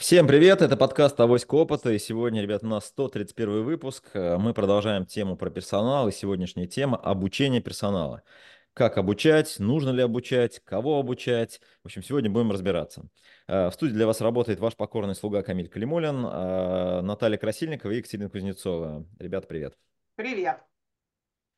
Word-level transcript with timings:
Всем 0.00 0.26
привет, 0.26 0.62
это 0.62 0.78
подкаст 0.78 1.20
«Авоська 1.20 1.54
опыта», 1.56 1.92
и 1.92 1.98
сегодня, 1.98 2.40
ребят, 2.40 2.64
у 2.64 2.66
нас 2.66 2.86
131 2.86 3.62
выпуск. 3.62 4.08
Э, 4.14 4.38
Мы 4.38 4.54
продолжаем 4.54 5.04
тему 5.04 5.36
про 5.36 5.50
персонал, 5.50 6.08
и 6.08 6.10
сегодняшняя 6.10 6.66
тема– 6.66 6.96
обучение 6.96 7.60
персонала. 7.60 8.22
Как 8.72 8.96
обучать, 8.96 9.56
нужно 9.58 9.90
ли 9.90 10.00
обучать, 10.00 10.60
кого 10.64 10.98
обучать. 10.98 11.60
В 11.82 11.88
общем, 11.88 12.02
сегодня 12.02 12.30
будем 12.30 12.50
разбираться. 12.50 13.10
Э, 13.46 13.68
В 13.68 13.72
студии 13.72 13.92
для 13.92 14.06
вас 14.06 14.22
работает 14.22 14.58
ваш 14.58 14.74
покорный 14.74 15.14
слуга 15.14 15.42
Камиль 15.42 15.68
Калимулин, 15.68 16.24
э, 16.24 17.00
Наталья 17.02 17.36
Красильникова 17.36 17.90
и 17.90 17.98
Екатерина 17.98 18.30
Кузнецова. 18.30 19.06
Ребят, 19.18 19.48
привет. 19.48 19.76
Привет. 20.16 20.60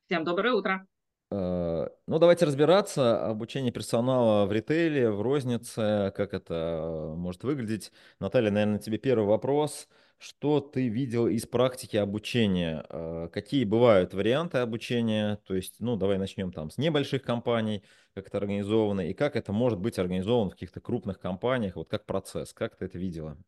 Всем 0.09 0.25
доброе 0.25 0.55
утро. 0.55 0.89
Э, 1.33 1.89
Ну, 2.07 2.19
давайте 2.19 2.45
разбираться. 2.45 3.27
Обучение 3.27 3.73
персонала 3.73 4.45
в 4.47 4.53
ритейле, 4.53 5.11
в 5.11 5.23
рознице, 5.23 6.13
как 6.17 6.35
это 6.35 7.15
может 7.17 7.43
выглядеть. 7.45 7.91
Наталья, 8.21 8.51
наверное, 8.51 8.79
тебе 8.79 8.99
первый 8.99 9.27
вопрос. 9.27 9.89
Что 10.19 10.61
ты 10.61 10.89
видел 10.89 11.27
из 11.27 11.47
практики 11.47 11.97
обучения? 11.97 12.85
Э, 12.91 13.29
Какие 13.33 13.65
бывают 13.65 14.13
варианты 14.15 14.59
обучения? 14.59 15.37
То 15.47 15.55
есть, 15.55 15.77
ну, 15.81 15.97
давай 15.97 16.19
начнем 16.19 16.53
там 16.53 16.71
с 16.71 16.77
небольших 16.79 17.23
компаний, 17.23 17.83
как 18.15 18.27
это 18.29 18.37
организовано, 18.39 19.01
и 19.09 19.15
как 19.15 19.35
это 19.37 19.53
может 19.53 19.81
быть 19.81 19.99
организовано 19.99 20.51
в 20.51 20.55
каких-то 20.55 20.81
крупных 20.81 21.19
компаниях, 21.19 21.77
вот 21.77 21.89
как 21.89 22.05
процесс, 22.07 22.53
как 22.53 22.77
ты 22.77 22.85
это 22.87 22.99
видела? 22.99 23.39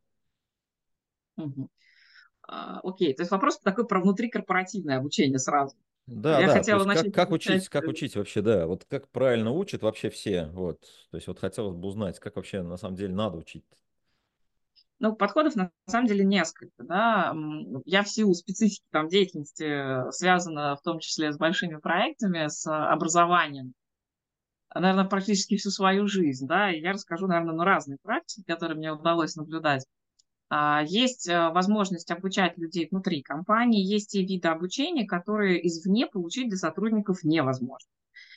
А, 2.47 2.81
Окей, 2.83 3.15
то 3.15 3.23
есть 3.23 3.31
вопрос 3.31 3.59
такой 3.59 3.87
про 3.87 4.01
внутрикорпоративное 4.01 4.99
обучение 4.99 5.39
сразу. 5.39 5.77
Да, 6.07 6.41
Я 6.41 6.47
да, 6.47 6.55
хотела 6.55 6.85
как, 6.85 6.87
начать 6.87 7.13
как 7.15 7.31
изучать, 7.31 7.57
учить, 7.57 7.69
как 7.71 7.85
э, 7.85 7.91
учить 7.91 8.17
вообще, 8.17 8.43
да, 8.43 8.67
вот 8.67 8.85
как 8.85 9.09
правильно 9.09 9.51
учат 9.53 9.83
вообще 9.83 10.11
все, 10.11 10.47
вот, 10.53 10.81
то 11.11 11.17
есть 11.17 11.27
вот 11.27 11.39
хотелось 11.39 11.75
бы 11.75 11.89
узнать, 11.89 12.19
как 12.21 12.37
вообще 12.37 12.63
на 12.63 12.77
самом 12.77 12.97
деле 12.97 13.15
надо 13.15 13.39
учить. 13.39 13.65
ну, 14.99 15.15
подходов 15.15 15.55
на 15.57 15.71
самом 15.87 16.07
деле 16.07 16.25
несколько, 16.25 16.83
да. 16.83 17.35
Я 17.85 18.03
в 18.03 18.09
силу 18.09 18.35
специфики 18.35 18.85
там 18.91 19.09
деятельности, 19.09 19.65
э, 20.09 20.11
связана 20.13 20.77
в 20.77 20.83
том 20.83 20.99
числе 20.99 21.33
с 21.33 21.37
большими 21.37 21.77
проектами, 21.77 22.49
с 22.49 22.67
образованием, 22.67 23.75
наверное, 24.75 25.05
практически 25.05 25.57
всю 25.57 25.71
свою 25.71 26.07
жизнь, 26.07 26.47
да, 26.47 26.71
и 26.73 26.81
я 26.81 26.93
расскажу, 26.93 27.27
наверное, 27.27 27.55
на 27.55 27.65
разные 27.65 27.99
практики, 28.03 28.45
которые 28.47 28.77
мне 28.77 28.93
удалось 28.93 29.37
наблюдать. 29.37 29.85
А, 30.51 30.83
Есть 30.85 31.29
э, 31.29 31.51
возможность 31.51 32.11
обучать 32.11 32.59
людей 32.59 32.89
внутри 32.91 33.23
компании, 33.23 33.85
есть 33.85 34.11
те 34.11 34.23
виды 34.23 34.49
обучения, 34.49 35.07
которые 35.07 35.67
извне 35.67 36.07
получить 36.07 36.49
для 36.49 36.59
сотрудников 36.59 37.25
невозможно. 37.25 37.89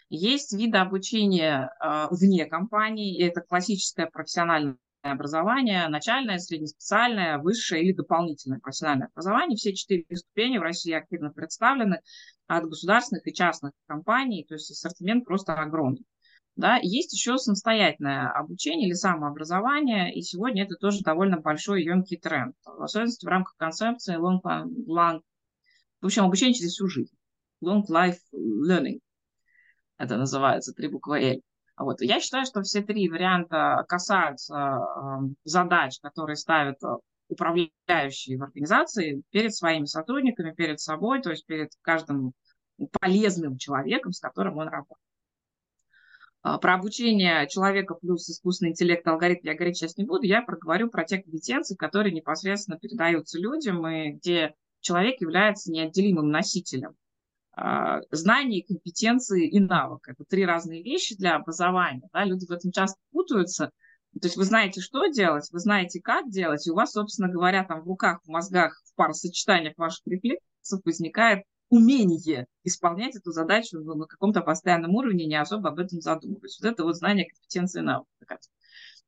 Есть 0.09 0.53
виды 0.53 0.77
обучения 0.77 1.69
а, 1.79 2.07
вне 2.09 2.45
компании, 2.45 3.21
это 3.21 3.41
классическое 3.41 4.07
профессиональное 4.07 4.77
образование, 5.01 5.87
начальное, 5.89 6.37
среднеспециальное, 6.37 7.37
высшее 7.37 7.83
или 7.83 7.93
дополнительное 7.93 8.59
профессиональное 8.59 9.07
образование. 9.07 9.57
Все 9.57 9.73
четыре 9.73 10.05
ступени 10.15 10.57
в 10.57 10.61
России 10.61 10.93
активно 10.93 11.31
представлены 11.31 12.01
от 12.47 12.65
государственных 12.65 13.27
и 13.27 13.33
частных 13.33 13.73
компаний, 13.85 14.45
то 14.47 14.55
есть 14.55 14.71
ассортимент 14.71 15.25
просто 15.25 15.53
огромный. 15.53 16.05
Да, 16.57 16.79
есть 16.81 17.13
еще 17.13 17.37
самостоятельное 17.37 18.31
обучение 18.31 18.87
или 18.87 18.95
самообразование, 18.95 20.11
и 20.11 20.23
сегодня 20.23 20.63
это 20.63 20.75
тоже 20.75 21.01
довольно 21.01 21.39
большой 21.39 21.83
емкий 21.83 22.17
тренд, 22.17 22.55
в 22.65 22.81
особенности 22.81 23.25
в 23.25 23.29
рамках 23.29 23.55
концепции 23.57 24.17
long, 24.17 24.41
long 24.87 25.21
в 26.01 26.05
общем, 26.07 26.23
обучение 26.23 26.55
через 26.55 26.71
всю 26.71 26.87
жизнь, 26.87 27.15
long 27.63 27.83
life 27.87 28.17
learning, 28.33 29.01
это 29.99 30.17
называется, 30.17 30.73
три 30.73 30.87
буквы 30.87 31.19
L. 31.19 31.41
Вот. 31.77 32.01
Я 32.01 32.19
считаю, 32.19 32.43
что 32.47 32.63
все 32.63 32.81
три 32.81 33.07
варианта 33.07 33.85
касаются 33.87 34.55
э, 34.55 35.27
задач, 35.43 35.99
которые 36.01 36.37
ставят 36.37 36.83
э, 36.83 36.87
управляющие 37.27 38.39
в 38.39 38.43
организации 38.43 39.21
перед 39.29 39.53
своими 39.55 39.85
сотрудниками, 39.85 40.53
перед 40.53 40.79
собой, 40.79 41.21
то 41.21 41.29
есть 41.29 41.45
перед 41.45 41.69
каждым 41.81 42.33
полезным 42.99 43.59
человеком, 43.59 44.11
с 44.11 44.19
которым 44.19 44.57
он 44.57 44.69
работает. 44.69 45.06
А, 46.41 46.57
Про 46.57 46.75
обучение 46.75 47.47
человека 47.47 47.95
плюс 47.95 48.29
искусственный 48.29 48.71
интеллект, 48.71 49.05
алгоритм 49.07 49.47
я 49.47 49.55
говорить 49.55 49.77
сейчас 49.77 49.97
не 49.97 50.05
буду, 50.05 50.23
я 50.23 50.41
проговорю 50.41 50.89
про 50.89 51.03
те 51.03 51.17
компетенции, 51.17 51.75
которые 51.75 52.13
непосредственно 52.13 52.77
передаются 52.77 53.39
людям, 53.39 53.87
и 53.87 54.11
где 54.11 54.53
человек 54.79 55.19
является 55.21 55.71
неотделимым 55.71 56.29
носителем 56.29 56.95
а, 57.53 58.01
знаний, 58.11 58.61
компетенции 58.61 59.49
и 59.49 59.59
навык. 59.59 60.07
Это 60.07 60.23
три 60.23 60.45
разные 60.45 60.83
вещи 60.83 61.15
для 61.17 61.35
образования. 61.35 62.07
Да? 62.13 62.23
Люди 62.23 62.45
в 62.45 62.51
этом 62.51 62.71
часто 62.71 62.99
путаются. 63.11 63.71
То 64.21 64.27
есть 64.27 64.37
вы 64.37 64.45
знаете, 64.45 64.79
что 64.81 65.07
делать, 65.07 65.47
вы 65.51 65.59
знаете, 65.59 65.99
как 66.01 66.29
делать, 66.29 66.65
и 66.65 66.71
у 66.71 66.75
вас, 66.75 66.91
собственно 66.91 67.29
говоря, 67.29 67.63
там 67.63 67.81
в 67.81 67.87
руках, 67.87 68.21
в 68.23 68.27
мозгах, 68.29 68.79
в 68.85 68.95
паросочетаниях 68.95 69.73
ваших 69.77 70.05
рефлексов 70.07 70.81
возникает 70.85 71.43
умение 71.69 72.47
исполнять 72.63 73.15
эту 73.15 73.31
задачу 73.31 73.79
на 73.79 74.05
каком-то 74.05 74.41
постоянном 74.41 74.95
уровне, 74.95 75.25
не 75.25 75.35
особо 75.35 75.69
об 75.69 75.79
этом 75.79 76.01
задумываясь. 76.01 76.59
Вот 76.61 76.71
это 76.71 76.83
вот 76.83 76.95
знание, 76.95 77.27
компетенции 77.29 77.79
и 77.79 77.83
навык, 77.83 78.07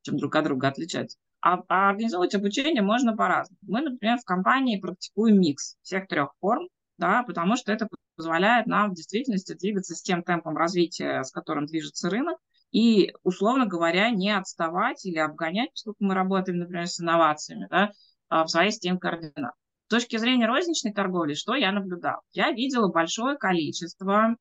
чем 0.02 0.18
друг 0.18 0.36
от 0.36 0.44
друга 0.46 0.68
отличаются. 0.68 1.18
А, 1.42 1.62
а 1.70 1.90
организовывать 1.90 2.36
обучение 2.36 2.82
можно 2.82 3.16
по-разному. 3.16 3.60
Мы, 3.62 3.82
например, 3.82 4.18
в 4.18 4.26
компании 4.26 4.80
практикуем 4.80 5.40
микс 5.40 5.78
всех 5.82 6.08
трех 6.08 6.34
форм, 6.42 6.68
да, 6.98 7.24
потому 7.24 7.56
что 7.56 7.72
это 7.72 7.88
позволяет 8.16 8.68
нам 8.68 8.92
в 8.92 8.96
действительности 8.96 9.54
двигаться 9.54 9.96
с 9.96 10.02
тем 10.02 10.24
темпом 10.24 10.58
развития, 10.58 11.24
с 11.24 11.32
которым 11.32 11.66
движется 11.66 12.10
рынок, 12.10 12.38
и, 12.72 13.14
условно 13.24 13.66
говоря, 13.66 14.10
не 14.12 14.36
отставать 14.36 15.06
или 15.06 15.18
обгонять, 15.18 15.72
поскольку 15.72 16.04
мы 16.04 16.14
работаем, 16.14 16.60
например, 16.60 16.88
с 16.88 17.00
инновациями, 17.00 17.68
да, 17.70 17.92
а, 18.28 18.44
в 18.44 18.50
своей 18.50 18.72
системе 18.72 19.00
координат. 19.00 19.54
С 19.90 19.92
точки 19.92 20.18
зрения 20.18 20.46
розничной 20.46 20.94
торговли, 20.94 21.34
что 21.34 21.56
я 21.56 21.72
наблюдал? 21.72 22.22
Я 22.32 22.52
видела 22.52 22.92
большое 22.92 23.38
количество 23.38 24.36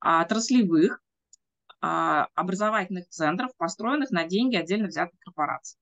а, 0.00 0.22
отраслевых 0.22 0.98
а, 1.82 2.28
образовательных 2.34 3.10
центров, 3.10 3.50
построенных 3.58 4.10
на 4.12 4.24
деньги 4.24 4.56
отдельно 4.56 4.86
взятых 4.86 5.20
корпораций. 5.20 5.78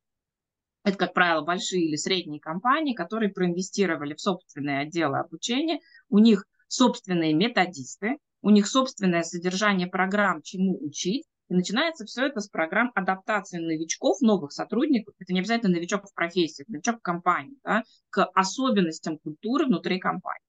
Это, 0.82 0.98
как 0.98 1.14
правило, 1.14 1.40
большие 1.42 1.84
или 1.84 1.94
средние 1.94 2.40
компании, 2.40 2.94
которые 2.94 3.30
проинвестировали 3.30 4.14
в 4.14 4.20
собственные 4.20 4.80
отделы 4.80 5.20
обучения, 5.20 5.78
у 6.08 6.18
них 6.18 6.44
собственные 6.66 7.32
методисты, 7.32 8.16
у 8.40 8.50
них 8.50 8.66
собственное 8.66 9.22
содержание 9.22 9.86
программ, 9.86 10.42
чему 10.42 10.84
учить, 10.84 11.26
и 11.52 11.54
начинается 11.54 12.06
все 12.06 12.26
это 12.26 12.40
с 12.40 12.48
программ 12.48 12.92
адаптации 12.94 13.58
новичков, 13.58 14.22
новых 14.22 14.52
сотрудников. 14.52 15.14
Это 15.18 15.34
не 15.34 15.40
обязательно 15.40 15.74
новичок 15.74 16.08
в 16.08 16.14
профессии, 16.14 16.64
новичок 16.66 17.00
в 17.00 17.02
компании, 17.02 17.58
да, 17.62 17.82
к 18.08 18.24
особенностям 18.34 19.18
культуры 19.18 19.66
внутри 19.66 19.98
компании. 19.98 20.40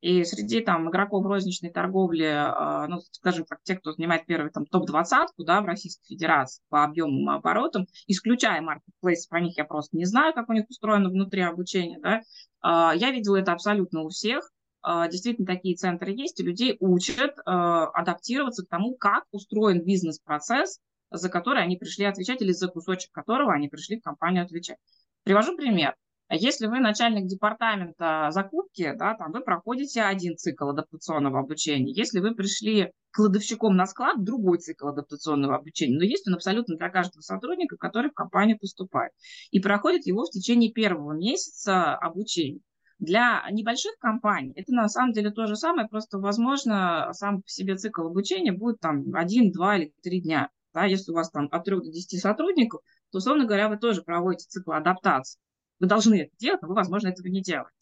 И 0.00 0.24
среди 0.24 0.60
там 0.60 0.88
игроков 0.90 1.24
розничной 1.24 1.70
торговли, 1.70 2.24
а, 2.24 2.88
ну, 2.88 2.98
скажем 3.12 3.44
так, 3.44 3.60
те, 3.62 3.76
кто 3.76 3.92
занимает 3.92 4.26
первый 4.26 4.50
там 4.50 4.66
топ-двадцатку, 4.66 5.44
да, 5.44 5.60
в 5.60 5.66
Российской 5.66 6.14
Федерации 6.14 6.62
по 6.68 6.82
объемам 6.82 7.32
и 7.32 7.38
оборотам, 7.38 7.86
исключая 8.08 8.60
маркетплейс, 8.60 9.26
про 9.28 9.40
них 9.40 9.56
я 9.56 9.64
просто 9.64 9.96
не 9.96 10.04
знаю, 10.04 10.34
как 10.34 10.48
у 10.48 10.52
них 10.52 10.64
устроено 10.68 11.10
внутри 11.10 11.42
обучения, 11.42 12.00
да, 12.00 12.22
а, 12.60 12.92
я 12.96 13.12
видела 13.12 13.36
это 13.36 13.52
абсолютно 13.52 14.02
у 14.02 14.08
всех, 14.08 14.50
действительно 14.84 15.46
такие 15.46 15.76
центры 15.76 16.12
есть, 16.12 16.40
и 16.40 16.44
людей 16.44 16.76
учат 16.80 17.34
адаптироваться 17.44 18.64
к 18.64 18.68
тому, 18.68 18.94
как 18.96 19.24
устроен 19.30 19.84
бизнес-процесс, 19.84 20.78
за 21.10 21.28
который 21.28 21.62
они 21.62 21.76
пришли 21.76 22.04
отвечать, 22.04 22.40
или 22.42 22.52
за 22.52 22.68
кусочек 22.68 23.10
которого 23.12 23.52
они 23.52 23.68
пришли 23.68 23.98
в 23.98 24.02
компанию 24.02 24.44
отвечать. 24.44 24.78
Привожу 25.24 25.56
пример. 25.56 25.94
Если 26.32 26.68
вы 26.68 26.78
начальник 26.78 27.26
департамента 27.26 28.28
закупки, 28.30 28.94
да, 28.96 29.14
там 29.14 29.32
вы 29.32 29.40
проходите 29.40 30.02
один 30.02 30.36
цикл 30.36 30.68
адаптационного 30.68 31.40
обучения. 31.40 31.92
Если 31.92 32.20
вы 32.20 32.36
пришли 32.36 32.92
кладовщиком 33.10 33.74
на 33.74 33.84
склад, 33.86 34.22
другой 34.22 34.58
цикл 34.58 34.86
адаптационного 34.86 35.56
обучения. 35.56 35.98
Но 35.98 36.04
есть 36.04 36.28
он 36.28 36.34
абсолютно 36.34 36.76
для 36.76 36.88
каждого 36.88 37.22
сотрудника, 37.22 37.76
который 37.76 38.12
в 38.12 38.14
компанию 38.14 38.60
поступает. 38.60 39.10
И 39.50 39.58
проходит 39.58 40.06
его 40.06 40.22
в 40.24 40.30
течение 40.30 40.70
первого 40.70 41.14
месяца 41.14 41.96
обучения. 41.96 42.60
Для 43.00 43.42
небольших 43.50 43.98
компаний 43.98 44.52
это 44.56 44.72
на 44.74 44.86
самом 44.88 45.12
деле 45.12 45.30
то 45.30 45.46
же 45.46 45.56
самое, 45.56 45.88
просто, 45.88 46.18
возможно, 46.18 47.08
сам 47.12 47.40
по 47.40 47.48
себе 47.48 47.76
цикл 47.76 48.02
обучения 48.02 48.52
будет 48.52 48.78
там 48.78 49.14
один, 49.14 49.52
два 49.52 49.78
или 49.78 49.94
три 50.02 50.20
дня. 50.20 50.50
Да, 50.74 50.84
если 50.84 51.10
у 51.10 51.14
вас 51.14 51.30
там 51.30 51.48
от 51.50 51.64
3 51.64 51.76
до 51.76 51.90
10 51.90 52.20
сотрудников, 52.20 52.82
то, 53.10 53.18
условно 53.18 53.46
говоря, 53.46 53.70
вы 53.70 53.78
тоже 53.78 54.02
проводите 54.02 54.46
цикл 54.48 54.72
адаптации. 54.72 55.40
Вы 55.80 55.86
должны 55.86 56.14
это 56.22 56.30
делать, 56.38 56.60
но 56.60 56.68
вы, 56.68 56.74
возможно, 56.74 57.08
этого 57.08 57.26
не 57.26 57.42
делаете. 57.42 57.72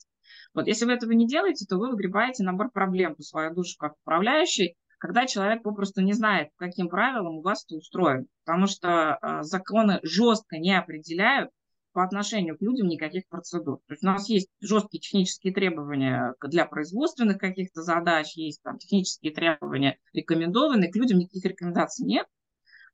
Вот 0.54 0.68
если 0.68 0.86
вы 0.86 0.92
этого 0.92 1.10
не 1.10 1.26
делаете, 1.26 1.66
то 1.68 1.76
вы 1.78 1.90
выгребаете 1.90 2.44
набор 2.44 2.70
проблем 2.70 3.16
по 3.16 3.22
свою 3.22 3.52
душу 3.52 3.76
как 3.76 3.96
управляющий, 4.00 4.76
когда 4.98 5.26
человек 5.26 5.64
попросту 5.64 6.00
не 6.00 6.12
знает, 6.12 6.50
каким 6.56 6.88
правилам 6.88 7.38
у 7.38 7.42
вас 7.42 7.64
это 7.64 7.76
устроено. 7.76 8.26
Потому 8.44 8.68
что 8.68 9.18
э, 9.20 9.42
законы 9.42 9.98
жестко 10.04 10.58
не 10.58 10.78
определяют 10.78 11.50
по 11.98 12.04
отношению 12.04 12.56
к 12.56 12.62
людям 12.62 12.86
никаких 12.86 13.26
процедур. 13.28 13.78
То 13.88 13.94
есть 13.94 14.04
у 14.04 14.06
нас 14.06 14.28
есть 14.28 14.46
жесткие 14.60 15.00
технические 15.00 15.52
требования 15.52 16.36
для 16.40 16.64
производственных 16.64 17.38
каких-то 17.38 17.82
задач, 17.82 18.36
есть 18.36 18.62
там 18.62 18.78
технические 18.78 19.32
требования 19.32 19.98
рекомендованные, 20.12 20.92
к 20.92 20.94
людям 20.94 21.18
никаких 21.18 21.44
рекомендаций 21.44 22.06
нет. 22.06 22.28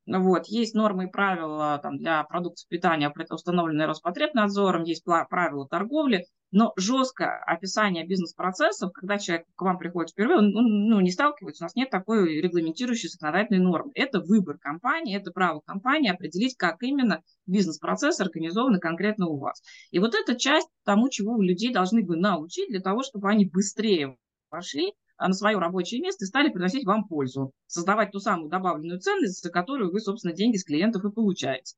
Вот, 0.07 0.47
есть 0.47 0.73
нормы 0.73 1.03
и 1.03 1.11
правила 1.11 1.79
там, 1.83 1.99
для 1.99 2.23
продуктов 2.23 2.67
питания, 2.67 3.13
установленные 3.29 3.85
Роспотребнадзором, 3.85 4.81
есть 4.81 5.03
правила 5.03 5.67
торговли, 5.67 6.25
но 6.55 6.71
жесткое 6.77 7.43
описание 7.45 8.07
бизнес-процессов, 8.07 8.93
когда 8.93 9.17
человек 9.17 9.45
к 9.55 9.61
вам 9.61 9.77
приходит 9.77 10.11
впервые, 10.11 10.37
он, 10.37 10.55
он 10.55 10.87
ну, 10.87 11.01
не 11.01 11.11
сталкивается, 11.11 11.65
у 11.65 11.65
нас 11.65 11.75
нет 11.75 11.89
такой 11.89 12.39
регламентирующей 12.39 13.09
законодательной 13.09 13.61
нормы. 13.61 13.91
Это 13.93 14.21
выбор 14.21 14.57
компании, 14.57 15.17
это 15.17 15.31
право 15.31 15.59
компании 15.59 16.09
определить, 16.09 16.55
как 16.55 16.81
именно 16.81 17.21
бизнес-процессы 17.45 18.21
организованы 18.21 18.79
конкретно 18.79 19.27
у 19.27 19.37
вас. 19.37 19.61
И 19.91 19.99
вот 19.99 20.15
эта 20.15 20.37
часть 20.37 20.69
тому, 20.85 21.09
чего 21.09 21.41
людей 21.41 21.73
должны 21.73 22.05
бы 22.05 22.15
научить 22.15 22.69
для 22.69 22.79
того, 22.79 23.03
чтобы 23.03 23.29
они 23.29 23.45
быстрее 23.45 24.15
пошли 24.47 24.93
а, 25.17 25.27
на 25.27 25.33
свое 25.33 25.57
рабочее 25.57 25.99
место 25.99 26.23
и 26.23 26.27
стали 26.29 26.47
приносить 26.47 26.85
вам 26.85 27.05
пользу, 27.05 27.51
создавать 27.67 28.13
ту 28.13 28.19
самую 28.19 28.49
добавленную 28.49 29.01
ценность, 29.01 29.43
за 29.43 29.51
которую 29.51 29.91
вы, 29.91 29.99
собственно, 29.99 30.33
деньги 30.33 30.55
с 30.55 30.63
клиентов 30.63 31.03
и 31.03 31.11
получаете. 31.11 31.75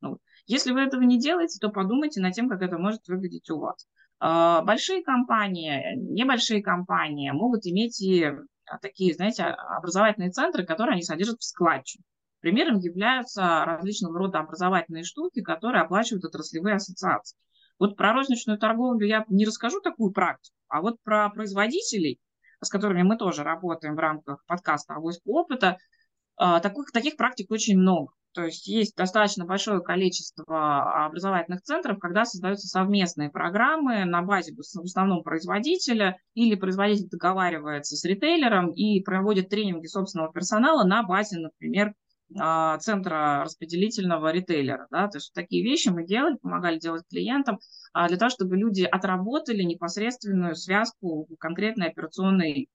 Ну, 0.00 0.18
если 0.46 0.72
вы 0.72 0.80
этого 0.80 1.02
не 1.02 1.20
делаете, 1.20 1.58
то 1.60 1.68
подумайте 1.68 2.20
над 2.20 2.34
тем, 2.34 2.48
как 2.48 2.60
это 2.62 2.76
может 2.76 3.06
выглядеть 3.06 3.48
у 3.50 3.60
вас. 3.60 3.86
А, 4.18 4.62
большие 4.62 5.02
компании, 5.02 5.96
небольшие 5.96 6.62
компании 6.62 7.30
могут 7.30 7.66
иметь 7.66 8.00
и 8.00 8.24
а, 8.24 8.78
такие, 8.80 9.14
знаете, 9.14 9.44
образовательные 9.44 10.30
центры, 10.30 10.64
которые 10.64 10.94
они 10.94 11.02
содержат 11.02 11.40
в 11.40 11.44
складчину. 11.44 12.04
Примером 12.40 12.78
являются 12.78 13.64
различного 13.64 14.18
рода 14.18 14.40
образовательные 14.40 15.04
штуки, 15.04 15.42
которые 15.42 15.82
оплачивают 15.82 16.24
отраслевые 16.24 16.76
ассоциации. 16.76 17.36
Вот 17.78 17.96
про 17.96 18.12
розничную 18.12 18.58
торговлю 18.58 19.06
я 19.06 19.24
не 19.28 19.44
расскажу 19.44 19.80
такую 19.80 20.12
практику, 20.12 20.56
а 20.68 20.80
вот 20.80 20.96
про 21.02 21.28
производителей 21.30 22.20
с 22.60 22.68
которыми 22.68 23.02
мы 23.02 23.16
тоже 23.16 23.42
работаем 23.42 23.94
в 23.94 23.98
рамках 23.98 24.44
подкаста 24.46 24.94
«Авоська 24.94 25.28
опыта», 25.28 25.78
а, 26.36 26.60
таких, 26.60 26.90
таких 26.92 27.16
практик 27.16 27.50
очень 27.50 27.78
много. 27.78 28.12
То 28.36 28.44
есть 28.44 28.66
есть 28.66 28.94
достаточно 28.94 29.46
большое 29.46 29.80
количество 29.80 31.06
образовательных 31.06 31.62
центров, 31.62 31.98
когда 31.98 32.26
создаются 32.26 32.68
совместные 32.68 33.30
программы 33.30 34.04
на 34.04 34.20
базе 34.20 34.54
в 34.54 34.60
основном 34.60 35.22
производителя, 35.22 36.18
или 36.34 36.54
производитель 36.54 37.08
договаривается 37.08 37.96
с 37.96 38.04
ритейлером 38.04 38.72
и 38.72 39.00
проводит 39.00 39.48
тренинги 39.48 39.86
собственного 39.86 40.30
персонала 40.30 40.84
на 40.84 41.02
базе, 41.02 41.38
например, 41.38 41.94
а, 42.38 42.76
центра 42.76 43.40
распределительного 43.42 44.30
ритейлера. 44.32 44.86
Да? 44.90 45.08
То 45.08 45.16
есть 45.16 45.32
такие 45.32 45.64
вещи 45.64 45.88
мы 45.88 46.04
делали, 46.04 46.36
помогали 46.36 46.78
делать 46.78 47.04
клиентам, 47.08 47.58
а, 47.94 48.06
для 48.06 48.18
того, 48.18 48.28
чтобы 48.28 48.58
люди 48.58 48.82
отработали 48.82 49.62
непосредственную 49.62 50.56
связку 50.56 51.26
конкретной 51.38 51.86
операционной 51.86 52.68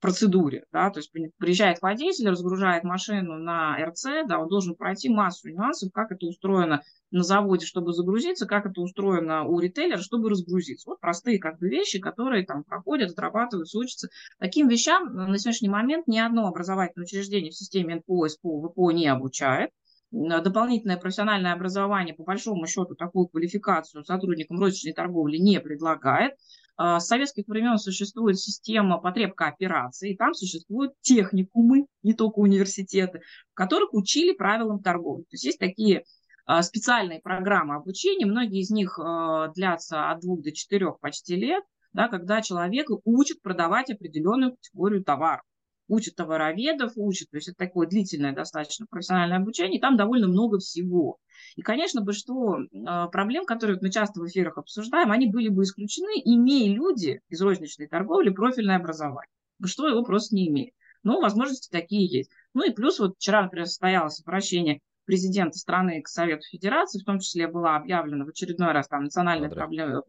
процедуре, 0.00 0.64
да, 0.72 0.90
то 0.90 0.98
есть 0.98 1.12
приезжает 1.38 1.82
водитель, 1.82 2.28
разгружает 2.28 2.84
машину 2.84 3.38
на 3.38 3.76
РЦ, 3.76 4.26
да, 4.26 4.38
он 4.38 4.48
должен 4.48 4.74
пройти 4.74 5.08
массу 5.08 5.50
нюансов, 5.50 5.92
как 5.92 6.10
это 6.10 6.26
устроено 6.26 6.82
на 7.10 7.22
заводе, 7.22 7.66
чтобы 7.66 7.92
загрузиться, 7.92 8.46
как 8.46 8.66
это 8.66 8.80
устроено 8.80 9.44
у 9.44 9.60
ритейлера, 9.60 9.98
чтобы 9.98 10.30
разгрузиться. 10.30 10.88
Вот 10.88 11.00
простые 11.00 11.38
как 11.38 11.58
бы 11.58 11.68
вещи, 11.68 11.98
которые 11.98 12.46
там 12.46 12.64
проходят, 12.64 13.10
отрабатываются, 13.10 13.78
учатся. 13.78 14.08
Таким 14.38 14.68
вещам 14.68 15.14
на 15.14 15.38
сегодняшний 15.38 15.68
момент 15.68 16.06
ни 16.06 16.18
одно 16.18 16.46
образовательное 16.48 17.04
учреждение 17.04 17.50
в 17.50 17.56
системе 17.56 17.96
НПО, 17.96 18.28
СПО, 18.28 18.68
ВПО 18.68 18.90
не 18.90 19.06
обучает 19.06 19.70
дополнительное 20.12 20.96
профессиональное 20.96 21.52
образование, 21.52 22.14
по 22.14 22.24
большому 22.24 22.66
счету, 22.66 22.94
такую 22.96 23.28
квалификацию 23.28 24.04
сотрудникам 24.04 24.58
розничной 24.58 24.92
торговли 24.92 25.36
не 25.36 25.60
предлагает. 25.60 26.34
А, 26.82 26.98
с 26.98 27.08
советских 27.08 27.46
времен 27.46 27.76
существует 27.76 28.38
система 28.38 28.96
потреб 28.96 29.34
кооперации, 29.34 30.12
и 30.12 30.16
там 30.16 30.32
существуют 30.32 30.94
техникумы, 31.02 31.84
не 32.02 32.14
только 32.14 32.38
университеты, 32.38 33.20
в 33.52 33.54
которых 33.54 33.92
учили 33.92 34.32
правилам 34.32 34.82
торговли. 34.82 35.24
То 35.24 35.34
есть 35.34 35.44
есть 35.44 35.58
такие 35.58 36.04
а, 36.46 36.62
специальные 36.62 37.20
программы 37.20 37.74
обучения, 37.74 38.24
многие 38.24 38.60
из 38.62 38.70
них 38.70 38.98
а, 38.98 39.48
длятся 39.48 40.10
от 40.10 40.20
двух 40.20 40.40
до 40.40 40.52
четырех 40.52 40.98
почти 41.00 41.36
лет, 41.36 41.62
да, 41.92 42.08
когда 42.08 42.40
человека 42.40 42.96
учат 43.04 43.42
продавать 43.42 43.90
определенную 43.90 44.52
категорию 44.52 45.04
товаров 45.04 45.42
учат 45.90 46.14
товароведов, 46.14 46.92
учат, 46.96 47.28
то 47.30 47.36
есть 47.36 47.48
это 47.48 47.58
такое 47.58 47.88
длительное 47.88 48.32
достаточно 48.32 48.86
профессиональное 48.88 49.38
обучение, 49.38 49.78
и 49.78 49.80
там 49.80 49.96
довольно 49.96 50.28
много 50.28 50.58
всего. 50.58 51.18
И, 51.56 51.62
конечно, 51.62 52.00
большинство 52.00 52.58
а, 52.86 53.08
проблем, 53.08 53.44
которые 53.44 53.78
мы 53.82 53.90
часто 53.90 54.20
в 54.20 54.26
эфирах 54.26 54.56
обсуждаем, 54.56 55.10
они 55.10 55.26
были 55.26 55.48
бы 55.48 55.64
исключены, 55.64 56.12
имея 56.24 56.72
люди 56.72 57.20
из 57.28 57.42
розничной 57.42 57.88
торговли 57.88 58.30
профильное 58.30 58.76
образование. 58.76 59.30
Большинство 59.58 59.88
его 59.88 60.04
просто 60.04 60.34
не 60.34 60.48
имеет. 60.48 60.74
Но 61.02 61.20
возможности 61.20 61.70
такие 61.70 62.06
есть. 62.06 62.30
Ну 62.54 62.64
и 62.64 62.72
плюс 62.72 62.98
вот 62.98 63.16
вчера, 63.16 63.42
например, 63.42 63.66
состоялось 63.66 64.20
обращение 64.20 64.80
президента 65.06 65.58
страны 65.58 66.02
к 66.02 66.08
Совету 66.08 66.42
Федерации, 66.50 67.00
в 67.00 67.04
том 67.04 67.18
числе 67.18 67.48
была 67.48 67.76
объявлена 67.76 68.24
в 68.24 68.28
очередной 68.28 68.72
раз 68.72 68.86
там 68.86 69.04
национальный 69.04 69.48
проблем, 69.48 70.02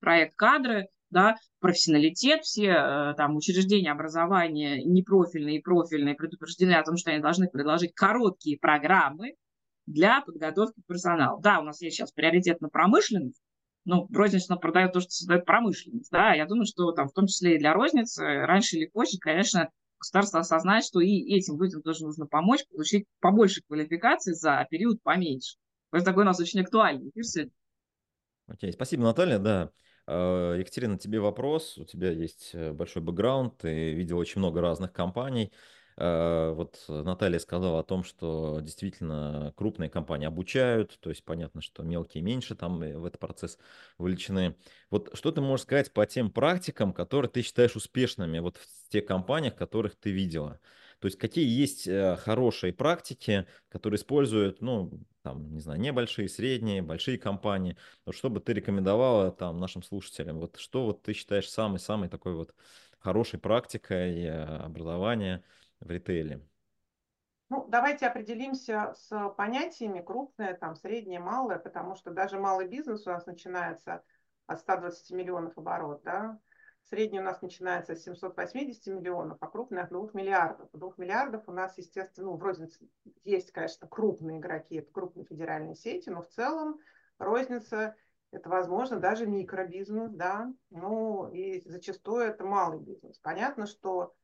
проект 0.00 0.36
кадры, 0.36 0.88
да, 1.12 1.36
профессионалитет, 1.60 2.42
все 2.42 2.68
э, 2.70 3.14
там 3.16 3.36
учреждения 3.36 3.92
образования 3.92 4.82
непрофильные 4.82 5.58
и 5.58 5.62
профильные 5.62 6.14
предупреждены 6.14 6.72
о 6.72 6.82
том, 6.82 6.96
что 6.96 7.10
они 7.10 7.20
должны 7.20 7.48
предложить 7.48 7.94
короткие 7.94 8.58
программы 8.58 9.34
для 9.86 10.22
подготовки 10.22 10.80
персонала. 10.88 11.40
Да, 11.40 11.60
у 11.60 11.62
нас 11.62 11.80
есть 11.82 11.96
сейчас 11.96 12.12
приоритет 12.12 12.60
на 12.60 12.68
промышленность, 12.68 13.40
ну, 13.84 14.08
рознично 14.12 14.56
продает 14.56 14.92
то, 14.92 15.00
что 15.00 15.10
создает 15.10 15.44
промышленность, 15.44 16.10
да, 16.10 16.32
я 16.32 16.46
думаю, 16.46 16.66
что 16.66 16.92
там 16.92 17.08
в 17.08 17.12
том 17.12 17.26
числе 17.26 17.56
и 17.56 17.58
для 17.58 17.74
розницы 17.74 18.24
раньше 18.24 18.76
или 18.76 18.86
позже, 18.86 19.18
конечно, 19.20 19.70
государство 19.98 20.40
осознает, 20.40 20.84
что 20.84 21.00
и 21.00 21.34
этим 21.34 21.60
людям 21.60 21.82
тоже 21.82 22.04
нужно 22.04 22.26
помочь 22.26 22.66
получить 22.68 23.06
побольше 23.20 23.62
квалификации 23.66 24.32
за 24.32 24.66
период 24.70 25.02
поменьше. 25.02 25.56
Это 25.92 26.06
такой 26.06 26.22
у 26.22 26.26
нас 26.26 26.40
очень 26.40 26.60
актуальный 26.60 27.10
эфир 27.10 27.24
сегодня. 27.24 27.52
Окей, 28.46 28.72
спасибо, 28.72 29.02
Наталья, 29.02 29.38
да. 29.38 29.70
Э, 30.06 30.56
Екатерина, 30.58 30.98
тебе 30.98 31.20
вопрос. 31.20 31.78
У 31.78 31.84
тебя 31.84 32.10
есть 32.10 32.50
э, 32.54 32.72
большой 32.72 33.02
бэкграунд, 33.02 33.58
ты 33.58 33.92
видел 33.94 34.18
очень 34.18 34.40
много 34.40 34.60
разных 34.60 34.92
компаний. 34.92 35.52
Э, 35.96 36.52
вот 36.54 36.84
Наталья 36.88 37.38
сказала 37.38 37.80
о 37.80 37.84
том, 37.84 38.02
что 38.02 38.60
действительно 38.60 39.52
крупные 39.56 39.90
компании 39.90 40.26
обучают, 40.26 40.98
то 41.00 41.10
есть 41.10 41.24
понятно, 41.24 41.60
что 41.62 41.82
мелкие 41.84 42.22
меньше 42.22 42.56
там 42.56 42.80
в 42.80 43.04
этот 43.04 43.20
процесс 43.20 43.58
вовлечены. 43.98 44.56
Вот 44.90 45.10
что 45.14 45.30
ты 45.30 45.40
можешь 45.40 45.64
сказать 45.64 45.92
по 45.92 46.04
тем 46.06 46.30
практикам, 46.30 46.92
которые 46.92 47.30
ты 47.30 47.42
считаешь 47.42 47.76
успешными 47.76 48.40
вот 48.40 48.56
в 48.56 48.88
тех 48.88 49.06
компаниях, 49.06 49.54
которых 49.54 49.94
ты 49.94 50.10
видела? 50.10 50.58
То 50.98 51.06
есть 51.06 51.18
какие 51.18 51.46
есть 51.48 51.88
хорошие 52.20 52.72
практики, 52.72 53.46
которые 53.68 53.98
используют, 53.98 54.62
ну, 54.62 55.02
там, 55.22 55.52
не 55.52 55.60
знаю, 55.60 55.80
небольшие, 55.80 56.28
средние, 56.28 56.82
большие 56.82 57.18
компании. 57.18 57.76
Вот 58.04 58.14
что 58.14 58.30
бы 58.30 58.40
ты 58.40 58.52
рекомендовала 58.52 59.30
там 59.32 59.58
нашим 59.58 59.82
слушателям? 59.82 60.38
Вот 60.38 60.56
что 60.56 60.86
вот 60.86 61.02
ты 61.02 61.12
считаешь 61.12 61.48
самой-самой 61.48 62.08
такой 62.08 62.34
вот 62.34 62.54
хорошей 62.98 63.38
практикой 63.38 64.22
э, 64.22 64.44
образования 64.58 65.42
в 65.80 65.90
ритейле? 65.90 66.42
Ну, 67.48 67.66
давайте 67.68 68.06
определимся 68.06 68.94
с 68.96 69.28
понятиями 69.36 70.00
крупное, 70.00 70.54
там, 70.54 70.74
среднее, 70.74 71.20
малое, 71.20 71.58
потому 71.58 71.96
что 71.96 72.10
даже 72.10 72.38
малый 72.38 72.66
бизнес 72.66 73.06
у 73.06 73.10
нас 73.10 73.26
начинается 73.26 74.02
от 74.46 74.60
120 74.60 75.10
миллионов 75.10 75.58
оборот, 75.58 76.02
да, 76.02 76.38
Средний 76.84 77.20
у 77.20 77.22
нас 77.22 77.40
начинается 77.42 77.94
с 77.94 78.02
780 78.02 78.86
миллионов, 78.88 79.38
а 79.40 79.46
крупный 79.46 79.82
от 79.82 79.90
2 79.90 80.10
миллиардов. 80.12 80.68
2 80.72 80.92
миллиардов 80.96 81.44
у 81.46 81.52
нас, 81.52 81.78
естественно, 81.78 82.30
ну, 82.30 82.36
в 82.36 82.42
рознице 82.42 82.88
есть, 83.24 83.52
конечно, 83.52 83.86
крупные 83.86 84.38
игроки, 84.38 84.76
это 84.76 84.92
крупные 84.92 85.24
федеральные 85.24 85.74
сети, 85.74 86.10
но 86.10 86.22
в 86.22 86.28
целом 86.28 86.78
розница 87.18 87.94
это, 88.30 88.48
возможно, 88.48 88.98
даже 88.98 89.26
микробизнес, 89.26 90.10
да, 90.10 90.52
ну, 90.70 91.30
и 91.30 91.60
зачастую 91.68 92.24
это 92.24 92.44
малый 92.44 92.80
бизнес. 92.80 93.18
Понятно, 93.18 93.66
что 93.66 94.14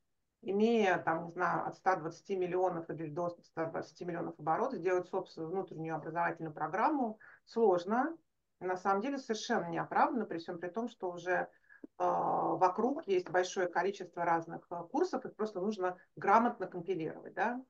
имея, 0.41 0.97
там, 0.99 1.25
не 1.25 1.31
знаю, 1.31 1.67
от 1.67 1.75
120 1.75 2.29
миллионов 2.37 2.89
или 2.89 3.07
до 3.07 3.29
120 3.29 4.01
миллионов 4.01 4.39
оборотов, 4.39 4.79
сделать 4.79 5.07
собственную 5.07 5.51
внутреннюю 5.51 5.95
образовательную 5.95 6.53
программу 6.53 7.19
сложно. 7.45 8.17
На 8.59 8.77
самом 8.77 9.01
деле 9.01 9.17
совершенно 9.17 9.69
неоправданно, 9.69 10.25
при 10.25 10.39
всем 10.39 10.59
при 10.59 10.69
том, 10.69 10.89
что 10.89 11.11
уже 11.11 11.49
вокруг 11.97 13.07
есть 13.07 13.29
большое 13.29 13.67
количество 13.67 14.23
разных 14.23 14.65
а, 14.69 14.83
курсов, 14.83 15.25
их 15.25 15.35
просто 15.35 15.59
нужно 15.59 15.97
грамотно 16.15 16.67
компилировать. 16.67 17.33
Да? 17.33 17.61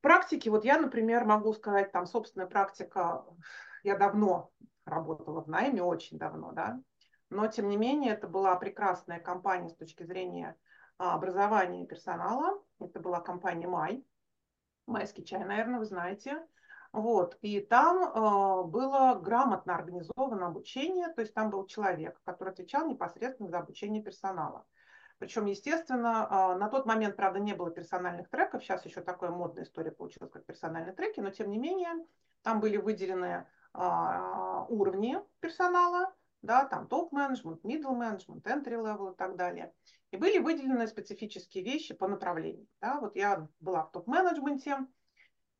Практики, 0.00 0.48
вот 0.48 0.64
я, 0.64 0.80
например, 0.80 1.24
могу 1.24 1.52
сказать, 1.52 1.90
там 1.90 2.06
собственная 2.06 2.46
практика, 2.46 3.24
я 3.82 3.96
давно 3.96 4.50
работала 4.84 5.42
в 5.42 5.48
найме, 5.48 5.82
очень 5.82 6.18
давно, 6.18 6.52
да, 6.52 6.80
но 7.30 7.46
тем 7.48 7.68
не 7.68 7.76
менее 7.76 8.12
это 8.12 8.28
была 8.28 8.54
прекрасная 8.56 9.20
компания 9.20 9.68
с 9.68 9.76
точки 9.76 10.04
зрения 10.04 10.56
а, 10.98 11.14
образования 11.14 11.86
персонала, 11.86 12.62
это 12.80 13.00
была 13.00 13.20
компания 13.20 13.66
Май, 13.66 14.04
Майский 14.86 15.24
чай, 15.24 15.44
наверное, 15.44 15.80
вы 15.80 15.84
знаете, 15.84 16.46
вот. 16.92 17.36
И 17.42 17.60
там 17.60 18.02
э, 18.02 18.64
было 18.64 19.20
грамотно 19.22 19.74
организовано 19.74 20.46
обучение, 20.46 21.08
то 21.08 21.20
есть 21.20 21.34
там 21.34 21.50
был 21.50 21.66
человек, 21.66 22.20
который 22.24 22.50
отвечал 22.52 22.88
непосредственно 22.88 23.50
за 23.50 23.58
обучение 23.58 24.02
персонала. 24.02 24.64
Причем, 25.18 25.46
естественно, 25.46 26.26
а, 26.30 26.56
на 26.56 26.68
тот 26.68 26.86
момент, 26.86 27.16
правда, 27.16 27.40
не 27.40 27.52
было 27.52 27.70
персональных 27.70 28.28
треков, 28.28 28.62
сейчас 28.62 28.84
еще 28.86 29.00
такая 29.00 29.30
модная 29.30 29.64
история 29.64 29.90
получилась, 29.90 30.30
как 30.30 30.46
персональные 30.46 30.94
треки, 30.94 31.18
но 31.18 31.30
тем 31.30 31.50
не 31.50 31.58
менее 31.58 31.90
там 32.42 32.60
были 32.60 32.76
выделены 32.76 33.46
а, 33.72 34.64
уровни 34.68 35.18
персонала, 35.40 36.14
да, 36.42 36.64
там 36.66 36.86
топ-менеджмент, 36.86 37.64
middle 37.64 37.94
менеджмент, 37.94 38.46
entry 38.46 38.80
level 38.80 39.12
и 39.12 39.16
так 39.16 39.36
далее. 39.36 39.72
И 40.12 40.16
были 40.16 40.38
выделены 40.38 40.86
специфические 40.86 41.64
вещи 41.64 41.94
по 41.94 42.06
направлениям. 42.06 42.68
Да. 42.80 43.00
Вот 43.00 43.16
я 43.16 43.48
была 43.58 43.82
в 43.82 43.90
топ-менеджменте, 43.90 44.78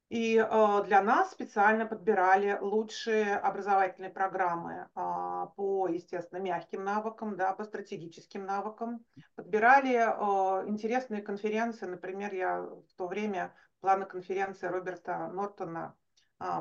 и 0.09 0.39
э, 0.39 0.85
для 0.87 1.03
нас 1.03 1.33
специально 1.33 1.85
подбирали 1.85 2.57
лучшие 2.61 3.37
образовательные 3.37 4.11
программы 4.11 4.89
э, 4.95 5.47
по, 5.55 5.87
естественно, 5.87 6.41
мягким 6.41 6.83
навыкам, 6.83 7.37
да, 7.37 7.53
по 7.53 7.65
стратегическим 7.65 8.47
навыкам. 8.47 9.05
Подбирали 9.35 9.97
э, 9.97 10.69
интересные 10.69 11.21
конференции. 11.21 11.85
Например, 11.85 12.33
я 12.33 12.63
в 12.63 12.95
то 12.97 13.07
время 13.07 13.55
планы 13.81 14.07
конференции 14.07 14.67
Роберта 14.67 15.29
Нортона 15.29 15.95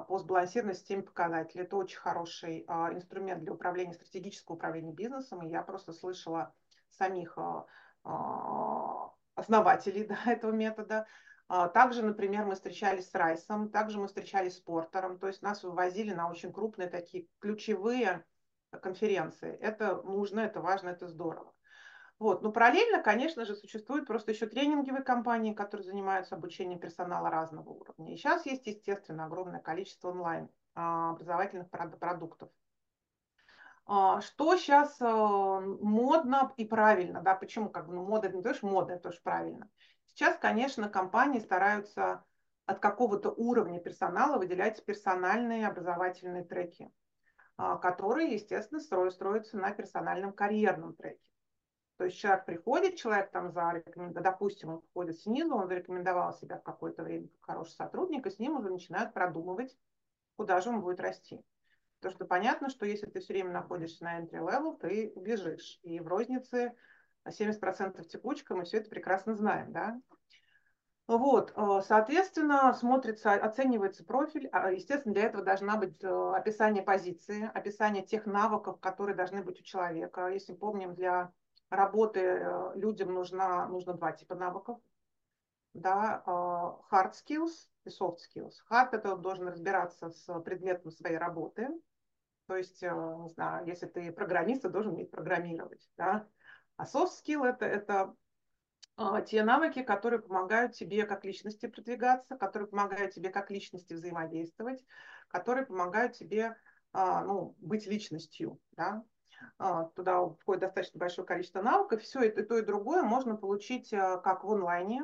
по 0.07 0.17
сбалансированной 0.17 0.73
системе 0.73 1.03
показателей. 1.03 1.63
Это 1.63 1.77
очень 1.77 1.99
хороший 1.99 2.61
инструмент 2.61 3.43
для 3.43 3.53
управления, 3.53 3.93
стратегического 3.93 4.55
управления 4.55 4.91
бизнесом. 4.91 5.43
И 5.43 5.49
я 5.49 5.61
просто 5.61 5.93
слышала 5.93 6.51
самих 6.89 7.37
основателей 9.35 10.03
да, 10.07 10.17
этого 10.25 10.51
метода, 10.51 10.97
а, 10.97 11.05
также, 11.47 12.03
например, 12.03 12.45
мы 12.45 12.55
встречались 12.55 13.09
с 13.09 13.15
Райсом, 13.15 13.69
также 13.69 13.99
мы 13.99 14.07
встречались 14.07 14.57
с 14.57 14.59
Портером, 14.59 15.17
то 15.17 15.27
есть 15.27 15.41
нас 15.41 15.63
вывозили 15.63 16.13
на 16.13 16.29
очень 16.29 16.51
крупные 16.51 16.89
такие 16.89 17.27
ключевые 17.39 18.25
конференции. 18.81 19.53
Это 19.61 20.01
нужно, 20.01 20.41
это 20.41 20.61
важно, 20.61 20.89
это 20.89 21.07
здорово. 21.07 21.53
Вот. 22.19 22.41
Но 22.41 22.51
параллельно, 22.51 23.01
конечно 23.01 23.45
же, 23.45 23.55
существуют 23.55 24.07
просто 24.07 24.31
еще 24.31 24.47
тренинговые 24.47 25.03
компании, 25.03 25.53
которые 25.53 25.85
занимаются 25.85 26.35
обучением 26.35 26.79
персонала 26.79 27.29
разного 27.29 27.69
уровня. 27.69 28.13
И 28.13 28.17
сейчас 28.17 28.45
есть, 28.45 28.65
естественно, 28.65 29.25
огромное 29.25 29.59
количество 29.59 30.09
онлайн 30.09 30.49
а, 30.73 31.11
образовательных 31.11 31.69
продуктов. 31.69 32.49
А, 33.85 34.21
что 34.21 34.57
сейчас 34.57 34.99
модно 34.99 36.51
и 36.57 36.65
правильно, 36.65 37.21
да, 37.21 37.35
почему 37.35 37.69
как 37.69 37.87
бы 37.87 37.93
ну, 37.93 38.03
мода, 38.03 38.29
не 38.29 38.41
то, 38.41 38.53
что 38.53 38.67
мода, 38.67 38.93
это 38.93 39.03
тоже 39.03 39.19
правильно. 39.23 39.69
Сейчас, 40.17 40.35
конечно, 40.39 40.89
компании 40.89 41.37
стараются 41.37 42.25
от 42.65 42.79
какого-то 42.79 43.29
уровня 43.29 43.79
персонала 43.79 44.39
выделять 44.39 44.83
персональные 44.83 45.67
образовательные 45.67 46.43
треки, 46.43 46.91
а, 47.55 47.77
которые, 47.77 48.33
естественно, 48.33 48.81
строятся 48.81 49.57
на 49.57 49.69
персональном 49.69 50.33
карьерном 50.33 50.95
треке. 50.95 51.21
То 51.97 52.05
есть 52.05 52.17
человек 52.17 52.45
приходит, 52.45 52.95
человек 52.95 53.29
там 53.29 53.51
зарекомендовал, 53.51 54.23
допустим, 54.23 54.69
он 54.69 54.81
входит 54.89 55.19
снизу, 55.19 55.53
он 55.53 55.67
зарекомендовал 55.67 56.33
себя 56.33 56.57
в 56.57 56.63
какое-то 56.63 57.03
время 57.03 57.27
как 57.27 57.51
хороший 57.51 57.75
сотрудник, 57.75 58.25
и 58.25 58.31
с 58.31 58.39
ним 58.39 58.57
уже 58.57 58.71
начинают 58.71 59.13
продумывать, 59.13 59.77
куда 60.35 60.61
же 60.61 60.69
он 60.69 60.81
будет 60.81 60.99
расти. 60.99 61.45
Потому 61.99 62.15
что 62.15 62.25
понятно, 62.25 62.69
что 62.71 62.87
если 62.87 63.05
ты 63.05 63.19
все 63.19 63.33
время 63.33 63.51
находишься 63.51 64.03
на 64.03 64.19
entry 64.19 64.39
level, 64.39 64.79
ты 64.79 65.13
бежишь. 65.15 65.79
И 65.83 65.99
в 65.99 66.07
рознице 66.07 66.73
70% 67.29 68.05
текучка, 68.05 68.55
мы 68.55 68.65
все 68.65 68.77
это 68.77 68.89
прекрасно 68.89 69.35
знаем, 69.35 69.71
да. 69.71 69.99
Вот, 71.07 71.53
э, 71.55 71.81
соответственно, 71.87 72.73
смотрится, 72.73 73.31
оценивается 73.31 74.03
профиль. 74.03 74.49
А, 74.51 74.71
естественно, 74.71 75.15
для 75.15 75.23
этого 75.23 75.41
должна 75.41 75.77
быть 75.77 76.03
э, 76.03 76.07
описание 76.07 76.83
позиции, 76.83 77.49
описание 77.53 78.05
тех 78.05 78.25
навыков, 78.25 78.81
которые 78.81 79.15
должны 79.15 79.41
быть 79.41 79.61
у 79.61 79.63
человека. 79.63 80.27
Если 80.27 80.53
помним, 80.53 80.95
для 80.95 81.31
работы 81.69 82.19
э, 82.19 82.71
людям 82.75 83.13
нужно, 83.13 83.67
нужно 83.69 83.93
два 83.93 84.11
типа 84.11 84.35
навыков. 84.35 84.79
Да, 85.73 86.23
hard 86.25 87.13
skills 87.13 87.51
и 87.85 87.89
soft 87.89 88.17
skills. 88.17 88.55
Hard– 88.69 88.89
это 88.93 89.13
он 89.13 89.21
должен 89.21 89.47
разбираться 89.47 90.09
с 90.09 90.39
предметом 90.41 90.89
своей 90.89 91.17
работы. 91.17 91.69
То 92.47 92.55
есть, 92.55 92.81
не 92.81 93.29
знаю, 93.29 93.67
если 93.67 93.85
ты 93.85 94.11
программист, 94.11 94.63
ты 94.63 94.69
должен 94.69 94.93
уметь 94.93 95.11
программировать. 95.11 95.87
Да? 95.95 96.27
А 96.77 96.85
soft 96.85 97.11
skill 97.11 97.43
это, 97.45 97.65
это 97.65 98.15
а, 98.95 99.21
те 99.21 99.43
навыки, 99.43 99.83
которые 99.83 100.21
помогают 100.21 100.73
тебе 100.73 101.05
как 101.05 101.25
личности 101.25 101.67
продвигаться, 101.67 102.35
которые 102.35 102.67
помогают 102.67 103.13
тебе 103.13 103.29
как 103.29 103.51
личности 103.51 103.93
взаимодействовать, 103.93 104.83
которые 105.27 105.65
помогают 105.65 106.13
тебе 106.13 106.55
а, 106.93 107.23
ну, 107.23 107.55
быть 107.57 107.87
личностью. 107.87 108.59
Да? 108.71 109.03
А, 109.57 109.85
туда 109.95 110.27
входит 110.27 110.61
достаточно 110.61 110.99
большое 110.99 111.27
количество 111.27 111.61
навыков. 111.61 112.01
Все 112.01 112.21
это, 112.21 112.41
и 112.41 112.45
то, 112.45 112.57
и 112.57 112.63
другое 112.63 113.03
можно 113.03 113.35
получить 113.35 113.89
как 113.89 114.43
в 114.43 114.51
онлайне, 114.51 115.03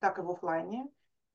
так 0.00 0.18
и 0.18 0.22
в 0.22 0.30
офлайне. 0.30 0.86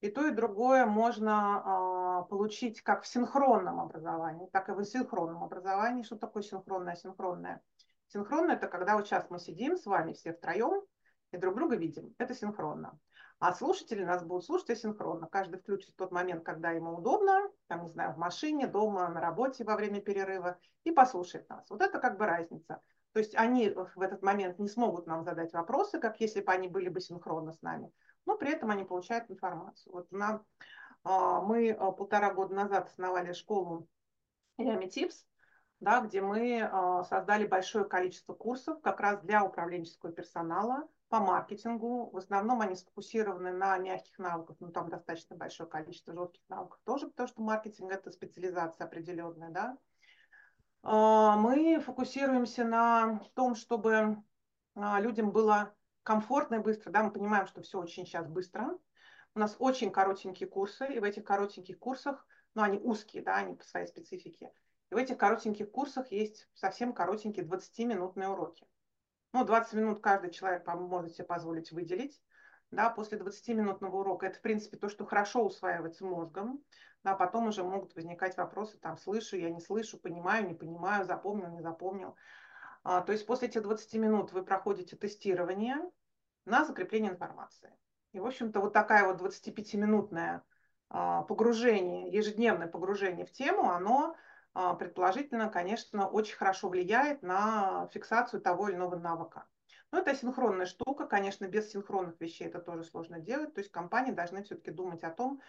И 0.01 0.09
то, 0.09 0.25
и 0.27 0.31
другое 0.31 0.85
можно 0.85 2.25
получить 2.29 2.81
как 2.81 3.03
в 3.03 3.07
синхронном 3.07 3.81
образовании, 3.81 4.47
так 4.53 4.69
и 4.69 4.71
в 4.71 4.79
асинхронном 4.79 5.43
образовании. 5.43 6.03
Что 6.03 6.15
такое 6.15 6.41
синхронное, 6.41 6.93
асинхронное? 6.93 7.61
Синхронно– 8.09 8.51
это 8.53 8.67
когда 8.67 8.95
вот 8.95 9.07
сейчас 9.07 9.29
мы 9.29 9.39
сидим 9.39 9.77
с 9.77 9.85
вами 9.85 10.13
все 10.13 10.33
втроем 10.33 10.81
и 11.31 11.37
друг 11.37 11.55
друга 11.55 11.75
видим. 11.75 12.13
Это 12.17 12.33
синхронно. 12.33 12.99
А 13.39 13.53
слушатели 13.53 14.03
нас 14.03 14.23
будут 14.23 14.45
слушать 14.45 14.71
асинхронно. 14.71 15.27
Каждый 15.27 15.59
включит 15.59 15.95
тот 15.95 16.11
момент, 16.11 16.43
когда 16.43 16.71
ему 16.71 16.97
удобно, 16.97 17.49
там, 17.67 17.83
не 17.83 17.89
знаю, 17.89 18.13
в 18.13 18.17
машине, 18.17 18.67
дома, 18.67 19.07
на 19.09 19.21
работе 19.21 19.63
во 19.63 19.75
время 19.75 20.01
перерыва, 20.01 20.59
и 20.83 20.91
послушает 20.91 21.47
нас. 21.49 21.69
Вот 21.69 21.81
это 21.81 21.99
как 21.99 22.17
бы 22.17 22.25
разница. 22.25 22.81
То 23.13 23.19
есть 23.19 23.35
они 23.35 23.69
в 23.69 24.01
этот 24.01 24.21
момент 24.21 24.59
не 24.59 24.67
смогут 24.67 25.07
нам 25.07 25.23
задать 25.23 25.53
вопросы, 25.53 25.99
как 25.99 26.19
если 26.19 26.41
бы 26.41 26.51
они 26.51 26.67
были 26.67 26.89
бы 26.89 26.99
синхронно 26.99 27.53
с 27.53 27.61
нами, 27.61 27.91
но 28.25 28.37
при 28.37 28.51
этом 28.51 28.71
они 28.71 28.83
получают 28.83 29.31
информацию. 29.31 29.93
Вот 29.93 30.11
нам, 30.11 30.45
а, 31.03 31.41
мы 31.41 31.71
а, 31.71 31.91
полтора 31.91 32.33
года 32.33 32.53
назад 32.53 32.89
основали 32.89 33.33
школу 33.33 33.87
Yami 34.59 34.89
Tips, 34.89 35.25
да, 35.79 36.01
где 36.01 36.21
мы 36.21 36.61
а, 36.61 37.03
создали 37.03 37.47
большое 37.47 37.85
количество 37.85 38.33
курсов 38.33 38.81
как 38.81 38.99
раз 38.99 39.21
для 39.21 39.43
управленческого 39.43 40.11
персонала 40.11 40.87
по 41.07 41.19
маркетингу. 41.19 42.09
В 42.11 42.17
основном 42.17 42.61
они 42.61 42.75
сфокусированы 42.75 43.51
на 43.53 43.77
мягких 43.77 44.19
навыках, 44.19 44.57
но 44.59 44.71
там 44.71 44.89
достаточно 44.89 45.37
большое 45.37 45.69
количество 45.69 46.13
жестких 46.13 46.41
навыков 46.49 46.79
тоже, 46.83 47.07
потому 47.07 47.27
что 47.27 47.41
маркетинг– 47.41 47.91
это 47.93 48.11
специализация 48.11 48.85
определенная. 48.85 49.49
Да. 49.51 49.77
А, 50.83 51.37
мы 51.37 51.79
фокусируемся 51.79 52.65
на 52.65 53.21
том, 53.33 53.55
чтобы 53.55 54.17
а, 54.75 54.99
людям 54.99 55.31
было 55.31 55.73
комфортно 56.03 56.55
и 56.55 56.59
быстро. 56.59 56.91
Да, 56.91 57.03
мы 57.03 57.11
понимаем, 57.11 57.47
что 57.47 57.61
все 57.61 57.79
очень 57.79 58.05
сейчас 58.05 58.27
быстро. 58.27 58.77
У 59.33 59.39
нас 59.39 59.55
очень 59.59 59.91
коротенькие 59.91 60.49
курсы, 60.49 60.91
и 60.91 60.99
в 60.99 61.03
этих 61.05 61.23
коротеньких 61.23 61.79
курсах, 61.79 62.27
ну, 62.55 62.63
они 62.63 62.79
узкие, 62.79 63.23
да, 63.23 63.35
они 63.35 63.55
по 63.55 63.63
своей 63.63 63.87
специфике– 63.87 64.51
и 64.91 64.95
в 64.95 64.97
этих 64.97 65.17
коротеньких 65.17 65.71
курсах 65.71 66.11
есть 66.11 66.47
совсем 66.53 66.93
коротенькие 66.93 67.45
20-минутные 67.45 68.29
уроки. 68.29 68.67
Ну, 69.33 69.45
20 69.45 69.73
минут 69.73 70.01
каждый 70.01 70.31
человек 70.31 70.65
может 70.67 71.13
себе 71.13 71.25
позволить 71.25 71.71
выделить. 71.71 72.21
Да, 72.71 72.89
после 72.89 73.17
20-минутного 73.17 73.97
урока 73.97 74.27
это, 74.27 74.37
в 74.37 74.41
принципе, 74.41 74.77
то, 74.77 74.89
что 74.89 75.05
хорошо 75.05 75.43
усваивается 75.43 76.05
мозгом. 76.05 76.63
Да, 77.03 77.15
потом 77.15 77.47
уже 77.47 77.63
могут 77.63 77.95
возникать 77.95 78.35
вопросы, 78.37 78.77
там, 78.77 78.97
слышу, 78.97 79.37
я 79.37 79.49
не 79.49 79.61
слышу, 79.61 79.97
понимаю, 79.97 80.47
не 80.47 80.53
понимаю, 80.53 81.05
запомнил, 81.05 81.49
не 81.49 81.61
запомнил. 81.61 82.15
А, 82.83 83.01
то 83.01 83.11
есть 83.11 83.25
после 83.25 83.47
этих 83.47 83.63
20 83.63 83.93
минут 83.95 84.33
вы 84.33 84.43
проходите 84.43 84.95
тестирование 84.95 85.77
на 86.45 86.65
закрепление 86.65 87.11
информации. 87.11 87.71
И, 88.11 88.19
в 88.19 88.25
общем-то, 88.25 88.59
вот 88.59 88.73
такая 88.73 89.05
вот 89.05 89.21
25-минутное 89.21 90.43
а, 90.89 91.23
погружение, 91.23 92.11
ежедневное 92.11 92.67
погружение 92.67 93.25
в 93.25 93.31
тему, 93.31 93.69
оно 93.69 94.15
предположительно, 94.79 95.49
конечно, 95.49 96.07
очень 96.07 96.35
хорошо 96.35 96.69
влияет 96.69 97.21
на 97.21 97.87
фиксацию 97.93 98.41
того 98.41 98.69
или 98.69 98.75
иного 98.75 98.95
навыка. 98.95 99.47
Но 99.91 99.99
это 99.99 100.13
синхронная 100.13 100.65
штука, 100.65 101.07
конечно, 101.07 101.47
без 101.47 101.71
синхронных 101.71 102.19
вещей 102.19 102.47
это 102.47 102.59
тоже 102.59 102.83
сложно 102.83 103.19
делать. 103.19 103.53
То 103.53 103.61
есть 103.61 103.71
компании 103.71 104.11
должны 104.11 104.43
все-таки 104.43 104.71
думать 104.71 105.03
о 105.03 105.09
том, 105.09 105.41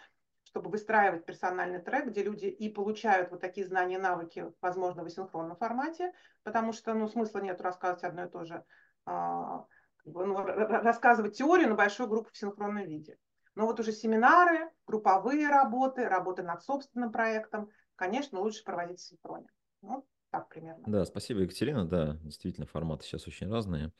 чтобы 0.43 0.69
выстраивать 0.69 1.25
персональный 1.25 1.79
трек, 1.79 2.07
где 2.07 2.23
люди 2.23 2.45
и 2.45 2.69
получают 2.69 3.31
вот 3.31 3.39
такие 3.39 3.65
знания 3.65 3.95
и 3.95 4.01
навыки, 4.01 4.51
возможно, 4.61 5.03
в 5.03 5.09
синхронном 5.09 5.55
формате, 5.55 6.13
потому 6.43 6.73
что 6.73 6.93
ну, 6.93 7.07
смысла 7.07 7.39
нет 7.39 7.61
рассказывать 7.61 8.03
одно 8.03 8.25
и 8.25 8.29
то 8.29 8.43
же, 8.43 8.65
а, 9.05 9.65
ну, 10.05 10.35
рассказывать 10.43 11.37
теорию 11.37 11.69
на 11.69 11.75
большую 11.75 12.09
группу 12.09 12.29
в 12.31 12.37
синхронном 12.37 12.85
виде. 12.85 13.17
Но 13.55 13.65
вот 13.65 13.79
уже 13.79 13.91
семинары, 13.91 14.69
групповые 14.87 15.47
работы, 15.49 16.07
работы 16.07 16.43
над 16.43 16.63
собственным 16.63 17.11
проектом– 17.11 17.69
конечно, 18.01 18.39
лучше 18.39 18.63
проводить 18.63 18.99
в 18.99 19.07
синхроне. 19.07 19.45
Ну, 19.83 20.03
так 20.31 20.49
примерно. 20.49 20.83
Да, 20.87 21.05
спасибо, 21.05 21.41
Екатерина. 21.41 21.85
Да, 21.85 22.17
действительно, 22.23 22.65
форматы 22.65 23.05
сейчас 23.05 23.27
очень 23.27 23.47
разные. 23.47 23.91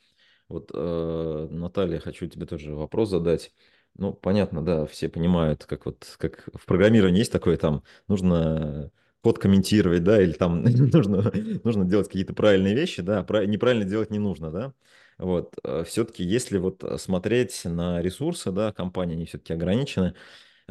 Вот, 0.48 0.72
э, 0.74 1.48
Наталья, 1.52 2.00
хочу 2.00 2.26
тебе 2.26 2.48
тоже 2.48 2.74
вопрос 2.74 3.10
задать. 3.10 3.54
Ну, 3.94 4.12
понятно, 4.12 4.66
да, 4.66 4.88
все 4.88 5.08
понимают, 5.08 5.66
как 5.66 5.86
вот 5.86 6.16
как 6.18 6.50
в 6.56 6.66
программировании 6.66 7.20
есть 7.20 7.32
такое, 7.32 7.58
там 7.58 7.84
нужно 8.08 8.90
код 9.22 9.38
комментировать, 9.38 10.04
да, 10.04 10.20
или 10.20 10.32
там 10.32 10.64
нужно, 10.94 11.32
нужно 11.64 11.86
делать 11.86 12.08
какие-то 12.08 12.34
правильные 12.34 12.74
вещи, 12.74 13.04
да, 13.04 13.20
а 13.20 13.46
неправильно 13.46 13.86
делать 13.86 14.10
не 14.10 14.18
нужно, 14.18 14.50
да. 14.50 14.74
Вот, 15.22 15.56
э, 15.64 15.84
все-таки, 15.86 16.24
если 16.24 16.58
вот 16.58 16.84
смотреть 16.98 17.62
на 17.66 18.02
ресурсы, 18.02 18.52
да, 18.52 18.74
компании, 18.74 19.16
они 19.16 19.26
все-таки 19.26 19.54
ограничены, 19.54 20.16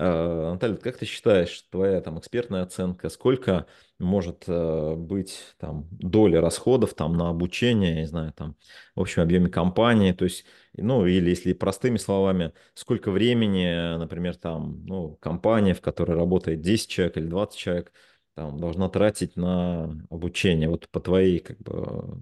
Э, 0.02 0.52
Наталья, 0.52 0.76
как 0.76 0.96
ты 0.96 1.04
считаешь, 1.04 1.66
твоя 1.70 2.00
там 2.00 2.18
экспертная 2.18 2.62
оценка, 2.62 3.10
сколько 3.10 3.66
может 3.98 4.44
э, 4.46 4.94
быть 4.96 5.38
там 5.58 5.88
доли 5.90 6.36
расходов 6.36 6.94
там 6.94 7.12
на 7.18 7.28
обучение, 7.28 7.96
не 7.96 8.06
знаю, 8.06 8.32
там 8.32 8.56
в 8.94 9.00
общем 9.02 9.20
объеме 9.22 9.50
компании, 9.50 10.12
то 10.12 10.24
есть, 10.24 10.46
ну 10.74 11.04
или 11.04 11.28
если 11.28 11.52
простыми 11.52 11.98
словами, 11.98 12.54
сколько 12.72 13.10
времени, 13.10 13.98
например, 13.98 14.36
там, 14.36 14.86
ну, 14.86 15.16
компания, 15.16 15.74
в 15.74 15.82
которой 15.82 16.16
работает 16.16 16.62
10 16.62 16.88
человек 16.88 17.18
или 17.18 17.26
20 17.26 17.58
человек, 17.58 17.92
там, 18.34 18.58
должна 18.58 18.88
тратить 18.88 19.36
на 19.36 19.84
обучение, 20.08 20.70
вот 20.70 20.88
по 20.88 21.00
твоей, 21.00 21.40
как 21.40 21.58
бы, 21.58 22.18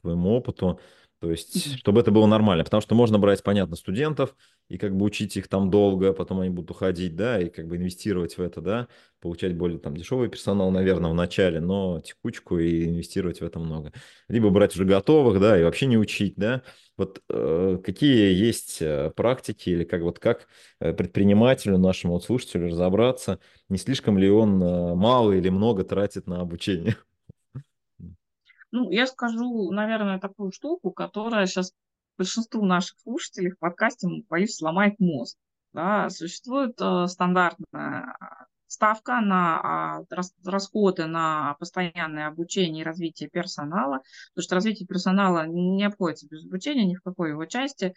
твоему 0.00 0.30
опыту, 0.30 0.80
то 1.20 1.30
есть, 1.32 1.78
чтобы 1.78 2.00
это 2.00 2.12
было 2.12 2.26
нормально, 2.26 2.62
потому 2.62 2.80
что 2.80 2.94
можно 2.94 3.18
брать, 3.18 3.42
понятно, 3.42 3.74
студентов, 3.74 4.36
и 4.68 4.78
как 4.78 4.96
бы 4.96 5.04
учить 5.04 5.36
их 5.36 5.48
там 5.48 5.68
долго, 5.68 6.12
потом 6.12 6.40
они 6.40 6.50
будут 6.50 6.70
уходить, 6.70 7.16
да, 7.16 7.40
и 7.40 7.48
как 7.48 7.66
бы 7.66 7.76
инвестировать 7.76 8.38
в 8.38 8.40
это, 8.40 8.60
да, 8.60 8.88
получать 9.20 9.56
более 9.56 9.80
там 9.80 9.96
дешевый 9.96 10.28
персонал, 10.28 10.70
наверное, 10.70 11.10
в 11.10 11.14
начале, 11.14 11.60
но 11.60 12.00
текучку 12.00 12.58
и 12.60 12.84
инвестировать 12.84 13.40
в 13.40 13.44
это 13.44 13.58
много. 13.58 13.92
Либо 14.28 14.50
брать 14.50 14.74
уже 14.76 14.84
готовых, 14.84 15.40
да, 15.40 15.58
и 15.58 15.64
вообще 15.64 15.86
не 15.86 15.98
учить, 15.98 16.34
да. 16.36 16.62
Вот 16.96 17.20
э, 17.28 17.78
какие 17.84 18.32
есть 18.32 18.78
э, 18.80 19.10
практики 19.16 19.70
или 19.70 19.82
как 19.84 20.02
вот 20.02 20.20
как 20.20 20.46
э, 20.80 20.92
предпринимателю, 20.92 21.78
нашему 21.78 22.14
вот 22.14 22.24
слушателю 22.24 22.68
разобраться, 22.68 23.40
не 23.68 23.78
слишком 23.78 24.18
ли 24.18 24.30
он 24.30 24.62
э, 24.62 24.94
мало 24.94 25.32
или 25.32 25.48
много 25.48 25.82
тратит 25.82 26.28
на 26.28 26.40
обучение? 26.40 26.96
Ну, 28.70 28.90
я 28.90 29.06
скажу, 29.06 29.70
наверное, 29.72 30.18
такую 30.18 30.52
штуку, 30.52 30.90
которая 30.90 31.46
сейчас 31.46 31.72
большинству 32.16 32.64
наших 32.64 32.98
слушателей 33.00 33.52
в 33.52 33.58
подкасте, 33.58 34.08
боюсь, 34.28 34.56
сломает 34.56 34.98
мозг. 34.98 35.38
Да, 35.72 36.08
существует 36.10 36.80
э, 36.80 37.06
стандартная 37.06 38.16
ставка 38.68 39.20
на 39.20 39.60
а, 39.60 40.04
расходы 40.44 41.06
на 41.06 41.54
постоянное 41.54 42.28
обучение 42.28 42.82
и 42.82 42.84
развитие 42.84 43.28
персонала, 43.28 44.02
потому 44.30 44.42
что 44.44 44.54
развитие 44.54 44.86
персонала 44.86 45.46
не 45.46 45.84
обходится 45.84 46.28
без 46.28 46.44
обучения 46.44 46.84
ни 46.84 46.94
в 46.94 47.02
какой 47.02 47.30
его 47.30 47.46
части. 47.46 47.94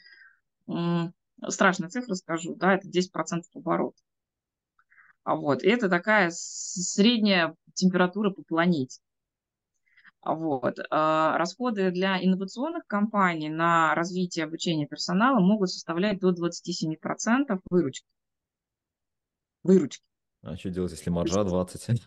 Страшная 1.47 1.89
цифра 1.89 2.15
скажу, 2.15 2.55
да, 2.55 2.75
это 2.75 2.87
10% 2.87 3.41
оборота. 3.53 3.97
А 5.23 5.35
вот, 5.35 5.63
и 5.63 5.67
это 5.67 5.89
такая 5.89 6.31
средняя 6.31 7.55
температура 7.73 8.31
по 8.31 8.41
планете. 8.43 9.01
Вот. 10.23 10.77
А, 10.89 11.37
расходы 11.37 11.91
для 11.91 12.23
инновационных 12.23 12.85
компаний 12.85 13.49
на 13.49 13.95
развитие 13.95 14.45
обучения 14.45 14.85
персонала 14.85 15.39
могут 15.39 15.71
составлять 15.71 16.19
до 16.19 16.31
27% 16.31 17.59
выручки. 17.69 18.05
Выручки. 19.63 20.03
А 20.43 20.55
что 20.57 20.69
делать, 20.69 20.91
если 20.91 21.09
маржа 21.11 21.43
20? 21.43 22.01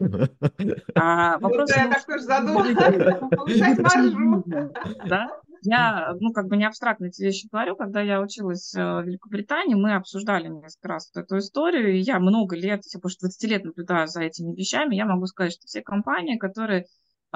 А, 0.96 1.38
вопрос, 1.38 1.70
ну, 1.70 1.82
я 1.82 1.88
так 1.88 2.04
тоже 2.04 2.22
задумалась. 2.22 2.74
Получать 3.30 3.78
маржу. 3.78 4.44
Да? 5.06 5.40
Я, 5.62 6.14
ну, 6.20 6.32
как 6.32 6.48
бы 6.48 6.56
не 6.56 6.66
абстрактно 6.66 7.06
эти 7.06 7.22
вещи 7.22 7.48
говорю. 7.50 7.74
Когда 7.76 8.02
я 8.02 8.20
училась 8.20 8.74
э, 8.74 8.80
в 8.80 9.04
Великобритании, 9.04 9.74
мы 9.74 9.94
обсуждали 9.94 10.48
несколько 10.48 10.88
раз 10.88 11.10
эту 11.14 11.38
историю. 11.38 11.94
И 11.94 12.00
я 12.00 12.18
много 12.18 12.54
лет, 12.54 12.82
я 12.92 13.00
больше 13.00 13.18
20 13.20 13.50
лет 13.50 13.64
наблюдаю 13.64 14.06
за 14.08 14.22
этими 14.22 14.54
вещами. 14.54 14.96
Я 14.96 15.06
могу 15.06 15.26
сказать, 15.26 15.52
что 15.52 15.66
все 15.66 15.80
компании, 15.80 16.36
которые 16.36 16.86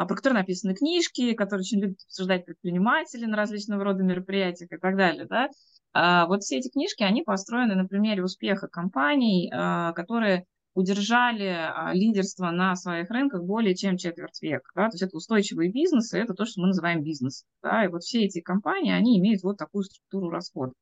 про 0.06 0.16
которые 0.16 0.40
написаны 0.40 0.74
книжки, 0.74 1.34
которые 1.34 1.62
очень 1.62 1.80
любят 1.80 1.98
обсуждать 2.06 2.44
предприниматели 2.44 3.26
на 3.26 3.36
различного 3.36 3.84
рода 3.84 4.02
мероприятиях 4.02 4.70
и 4.72 4.76
так 4.76 4.96
далее. 4.96 5.26
Да? 5.26 5.48
А, 5.92 6.26
вот 6.26 6.42
все 6.42 6.58
эти 6.58 6.70
книжки, 6.70 7.02
они 7.02 7.22
построены 7.22 7.74
на 7.74 7.86
примере 7.86 8.22
успеха 8.22 8.68
компаний, 8.68 9.50
а, 9.52 9.92
которые 9.92 10.44
удержали 10.74 11.72
лидерство 11.92 12.50
на 12.50 12.76
своих 12.76 13.10
рынках 13.10 13.42
более 13.42 13.74
чем 13.74 13.96
четверть 13.96 14.40
века. 14.40 14.70
Да? 14.76 14.82
То 14.88 14.94
есть 14.94 15.02
это 15.02 15.16
устойчивые 15.16 15.72
бизнесы, 15.72 16.18
это 16.18 16.34
то, 16.34 16.44
что 16.44 16.60
мы 16.60 16.68
называем 16.68 17.02
бизнес. 17.02 17.44
Да? 17.62 17.84
И 17.84 17.88
вот 17.88 18.02
все 18.02 18.24
эти 18.24 18.40
компании, 18.40 18.92
они 18.92 19.18
имеют 19.18 19.42
вот 19.42 19.56
такую 19.56 19.82
структуру 19.82 20.30
расходов. 20.30 20.74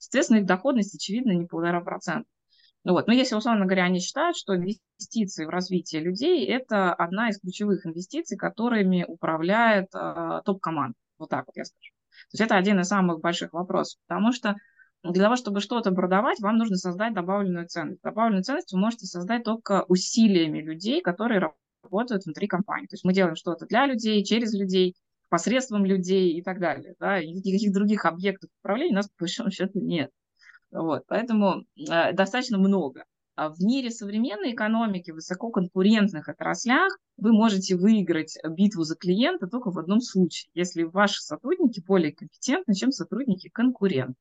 Соответственно, 0.00 0.38
их 0.38 0.46
доходность, 0.46 0.94
очевидно, 0.94 1.32
не 1.32 1.46
полтора 1.46 1.80
процента. 1.80 2.28
Вот. 2.92 3.08
Но 3.08 3.12
если, 3.12 3.34
условно 3.34 3.64
говоря, 3.64 3.84
они 3.84 3.98
считают, 3.98 4.36
что 4.36 4.54
инвестиции 4.54 5.44
в 5.44 5.48
развитие 5.48 6.02
людей– 6.02 6.46
это 6.48 6.94
одна 6.94 7.30
из 7.30 7.40
ключевых 7.40 7.84
инвестиций, 7.84 8.36
которыми 8.36 9.04
управляет 9.08 9.88
э, 9.92 10.40
топ-команда. 10.44 10.94
Вот 11.18 11.28
так 11.30 11.46
вот 11.46 11.56
я 11.56 11.64
скажу. 11.64 11.90
То 12.30 12.34
есть 12.34 12.40
это 12.42 12.56
один 12.56 12.78
из 12.78 12.86
самых 12.86 13.20
больших 13.20 13.52
вопросов, 13.52 14.00
потому 14.06 14.32
что 14.32 14.54
для 15.02 15.24
того, 15.24 15.36
чтобы 15.36 15.60
что-то 15.60 15.90
продавать, 15.90 16.38
вам 16.40 16.58
нужно 16.58 16.76
создать 16.76 17.12
добавленную 17.12 17.66
ценность. 17.66 18.02
Добавленную 18.02 18.44
ценность 18.44 18.72
вы 18.72 18.78
можете 18.78 19.06
создать 19.06 19.42
только 19.42 19.84
усилиями 19.88 20.60
людей, 20.60 21.02
которые 21.02 21.50
работают 21.82 22.24
внутри 22.24 22.46
компании. 22.46 22.86
То 22.86 22.94
есть 22.94 23.04
мы 23.04 23.12
делаем 23.12 23.34
что-то 23.34 23.66
для 23.66 23.86
людей, 23.86 24.24
через 24.24 24.54
людей, 24.54 24.94
посредством 25.28 25.84
людей 25.84 26.34
и 26.34 26.42
так 26.42 26.60
далее. 26.60 26.94
Да? 27.00 27.20
И 27.20 27.32
никаких 27.32 27.72
других 27.72 28.04
объектов 28.04 28.50
управления 28.60 28.92
у 28.92 28.96
нас, 28.96 29.08
по 29.08 29.24
большому 29.24 29.50
счету, 29.50 29.80
нет. 29.80 30.10
Вот, 30.70 31.04
поэтому 31.06 31.64
э, 31.76 32.12
достаточно 32.12 32.58
много. 32.58 33.04
А 33.34 33.50
в 33.50 33.60
мире 33.60 33.90
современной 33.90 34.52
экономики, 34.52 35.10
в 35.10 35.16
высококонкурентных 35.16 36.28
отраслях, 36.28 36.96
вы 37.18 37.32
можете 37.32 37.76
выиграть 37.76 38.38
битву 38.48 38.82
за 38.84 38.96
клиента 38.96 39.46
только 39.46 39.70
в 39.70 39.78
одном 39.78 40.00
случае, 40.00 40.50
если 40.54 40.84
ваши 40.84 41.20
сотрудники 41.20 41.82
более 41.86 42.12
компетентны, 42.12 42.74
чем 42.74 42.92
сотрудники 42.92 43.48
конкурентов. 43.50 44.16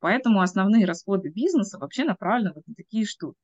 Поэтому 0.00 0.40
основные 0.40 0.86
расходы 0.86 1.30
бизнеса 1.30 1.78
вообще 1.78 2.04
направлены 2.04 2.52
вот 2.54 2.66
на 2.66 2.74
такие 2.74 3.04
штуки. 3.04 3.38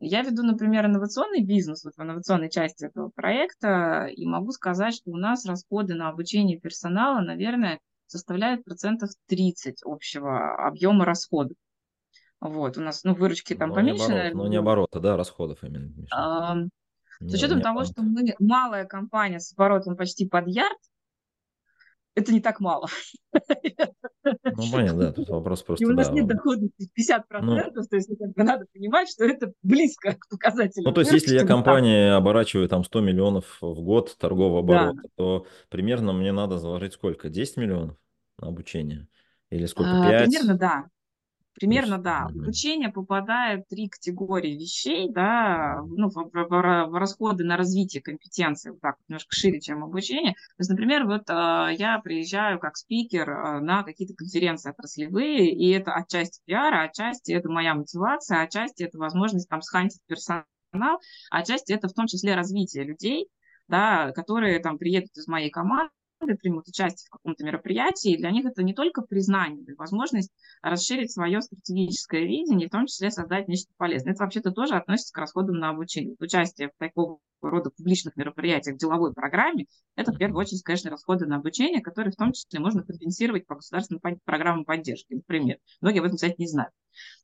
Я 0.00 0.22
веду, 0.22 0.42
например, 0.42 0.86
инновационный 0.86 1.42
бизнес 1.42 1.84
вот 1.84 1.94
в 1.96 2.02
инновационной 2.02 2.50
части 2.50 2.84
этого 2.84 3.10
проекта, 3.10 4.06
и 4.06 4.26
могу 4.26 4.52
сказать, 4.52 4.94
что 4.94 5.10
у 5.10 5.16
нас 5.16 5.46
расходы 5.46 5.94
на 5.94 6.08
обучение 6.08 6.58
персонала, 6.58 7.20
наверное, 7.20 7.78
составляют 8.06 8.64
процентов 8.64 9.10
30 9.26 9.82
общего 9.84 10.66
объема 10.66 11.04
расходов. 11.04 11.56
Вот, 12.40 12.76
у 12.76 12.80
нас, 12.80 13.02
ну, 13.04 13.14
выручки 13.14 13.54
там 13.54 13.70
но 13.70 13.76
поменьше, 13.76 14.08
не 14.08 14.14
оборот, 14.14 14.34
Но 14.34 14.48
не 14.48 14.56
оборота, 14.56 15.00
да, 15.00 15.16
расходов 15.16 15.62
именно. 15.62 15.92
А, 16.12 16.56
с 17.20 17.34
учетом 17.34 17.60
того, 17.60 17.80
оборот. 17.80 17.92
что 17.92 18.02
мы 18.02 18.34
малая 18.38 18.84
компания 18.84 19.40
с 19.40 19.52
оборотом 19.52 19.96
почти 19.96 20.28
под 20.28 20.46
ярд, 20.48 20.78
это 22.16 22.32
не 22.32 22.40
так 22.40 22.60
мало. 22.60 22.88
Ну, 24.44 24.72
понятно, 24.72 25.02
да, 25.02 25.12
тут 25.12 25.28
вопрос 25.28 25.62
просто, 25.62 25.84
И 25.84 25.86
у 25.86 25.92
нас 25.92 26.08
да. 26.08 26.14
нет 26.14 26.26
доходности 26.26 26.90
50%, 26.98 27.42
ну, 27.42 27.56
то 27.56 27.96
есть 27.96 28.08
как 28.18 28.32
бы 28.32 28.42
надо 28.42 28.66
понимать, 28.72 29.08
что 29.08 29.24
это 29.24 29.52
близко 29.62 30.16
к 30.18 30.28
показателю. 30.28 30.84
Ну, 30.84 30.92
то 30.92 31.02
есть 31.02 31.12
если 31.12 31.36
я 31.36 31.46
компании 31.46 32.08
там... 32.08 32.16
оборачиваю 32.16 32.68
там 32.68 32.82
100 32.82 33.00
миллионов 33.02 33.58
в 33.60 33.80
год 33.82 34.16
торгового 34.18 34.60
оборота, 34.60 35.02
да. 35.02 35.08
то 35.14 35.46
примерно 35.68 36.12
мне 36.12 36.32
надо 36.32 36.58
заложить 36.58 36.94
сколько? 36.94 37.28
10 37.28 37.58
миллионов 37.58 37.96
на 38.38 38.48
обучение? 38.48 39.06
Или 39.50 39.66
сколько? 39.66 39.90
5? 39.90 39.94
А, 39.94 40.24
примерно, 40.24 40.58
да. 40.58 40.86
Примерно, 41.58 41.98
да. 41.98 42.28
В 42.28 42.42
обучение 42.42 42.90
попадает 42.90 43.66
три 43.68 43.88
категории 43.88 44.54
вещей, 44.54 45.10
да, 45.10 45.80
ну, 45.86 46.08
в, 46.10 46.14
в, 46.14 46.48
в, 46.48 46.98
расходы 46.98 47.44
на 47.44 47.56
развитие 47.56 48.02
компетенции, 48.02 48.70
вот 48.70 48.80
так, 48.80 48.96
немножко 49.08 49.34
шире, 49.34 49.60
чем 49.60 49.82
обучение. 49.82 50.32
То 50.32 50.60
есть, 50.60 50.70
например, 50.70 51.06
вот 51.06 51.30
э, 51.30 51.74
я 51.78 51.98
приезжаю 52.04 52.58
как 52.58 52.76
спикер 52.76 53.30
э, 53.30 53.60
на 53.60 53.84
какие-то 53.84 54.14
конференции 54.14 54.70
отраслевые, 54.70 55.50
и 55.50 55.70
это 55.70 55.94
отчасти 55.94 56.42
пиара, 56.44 56.82
отчасти 56.82 57.32
это 57.32 57.48
моя 57.48 57.74
мотивация, 57.74 58.42
отчасти 58.42 58.82
это 58.82 58.98
возможность 58.98 59.48
там 59.48 59.62
схантить 59.62 60.02
персонал, 60.06 60.44
отчасти 61.30 61.72
это 61.72 61.88
в 61.88 61.94
том 61.94 62.06
числе 62.06 62.34
развитие 62.34 62.84
людей, 62.84 63.28
да, 63.66 64.12
которые 64.12 64.60
там 64.60 64.76
приедут 64.76 65.16
из 65.16 65.26
моей 65.26 65.50
команды, 65.50 65.90
примут 66.18 66.68
участие 66.68 67.06
в 67.06 67.10
каком-то 67.10 67.44
мероприятии, 67.44 68.12
и 68.12 68.16
для 68.16 68.30
них 68.30 68.46
это 68.46 68.62
не 68.62 68.74
только 68.74 69.02
признание, 69.02 69.62
но 69.66 69.72
и 69.72 69.76
возможность 69.76 70.32
расширить 70.62 71.12
свое 71.12 71.40
стратегическое 71.40 72.24
видение, 72.24 72.68
в 72.68 72.72
том 72.72 72.86
числе 72.86 73.10
создать 73.10 73.48
нечто 73.48 73.72
полезное. 73.76 74.12
Это 74.12 74.24
вообще-то 74.24 74.50
тоже 74.50 74.74
относится 74.74 75.12
к 75.12 75.18
расходам 75.18 75.58
на 75.58 75.70
обучение. 75.70 76.16
Участие 76.18 76.68
в 76.68 76.78
такого 76.78 77.18
рода 77.42 77.70
публичных 77.70 78.16
мероприятиях, 78.16 78.76
в 78.76 78.78
деловой 78.78 79.12
программе, 79.12 79.66
это 79.94 80.12
в 80.12 80.18
первую 80.18 80.40
очередь, 80.40 80.62
конечно, 80.62 80.90
расходы 80.90 81.26
на 81.26 81.36
обучение, 81.36 81.82
которые 81.82 82.12
в 82.12 82.16
том 82.16 82.32
числе 82.32 82.60
можно 82.60 82.82
компенсировать 82.82 83.46
по 83.46 83.56
государственным 83.56 84.00
программам 84.24 84.64
поддержки, 84.64 85.14
например. 85.14 85.58
Многие 85.80 86.00
об 86.00 86.06
этом, 86.06 86.16
кстати, 86.16 86.36
не 86.38 86.48
знают. 86.48 86.72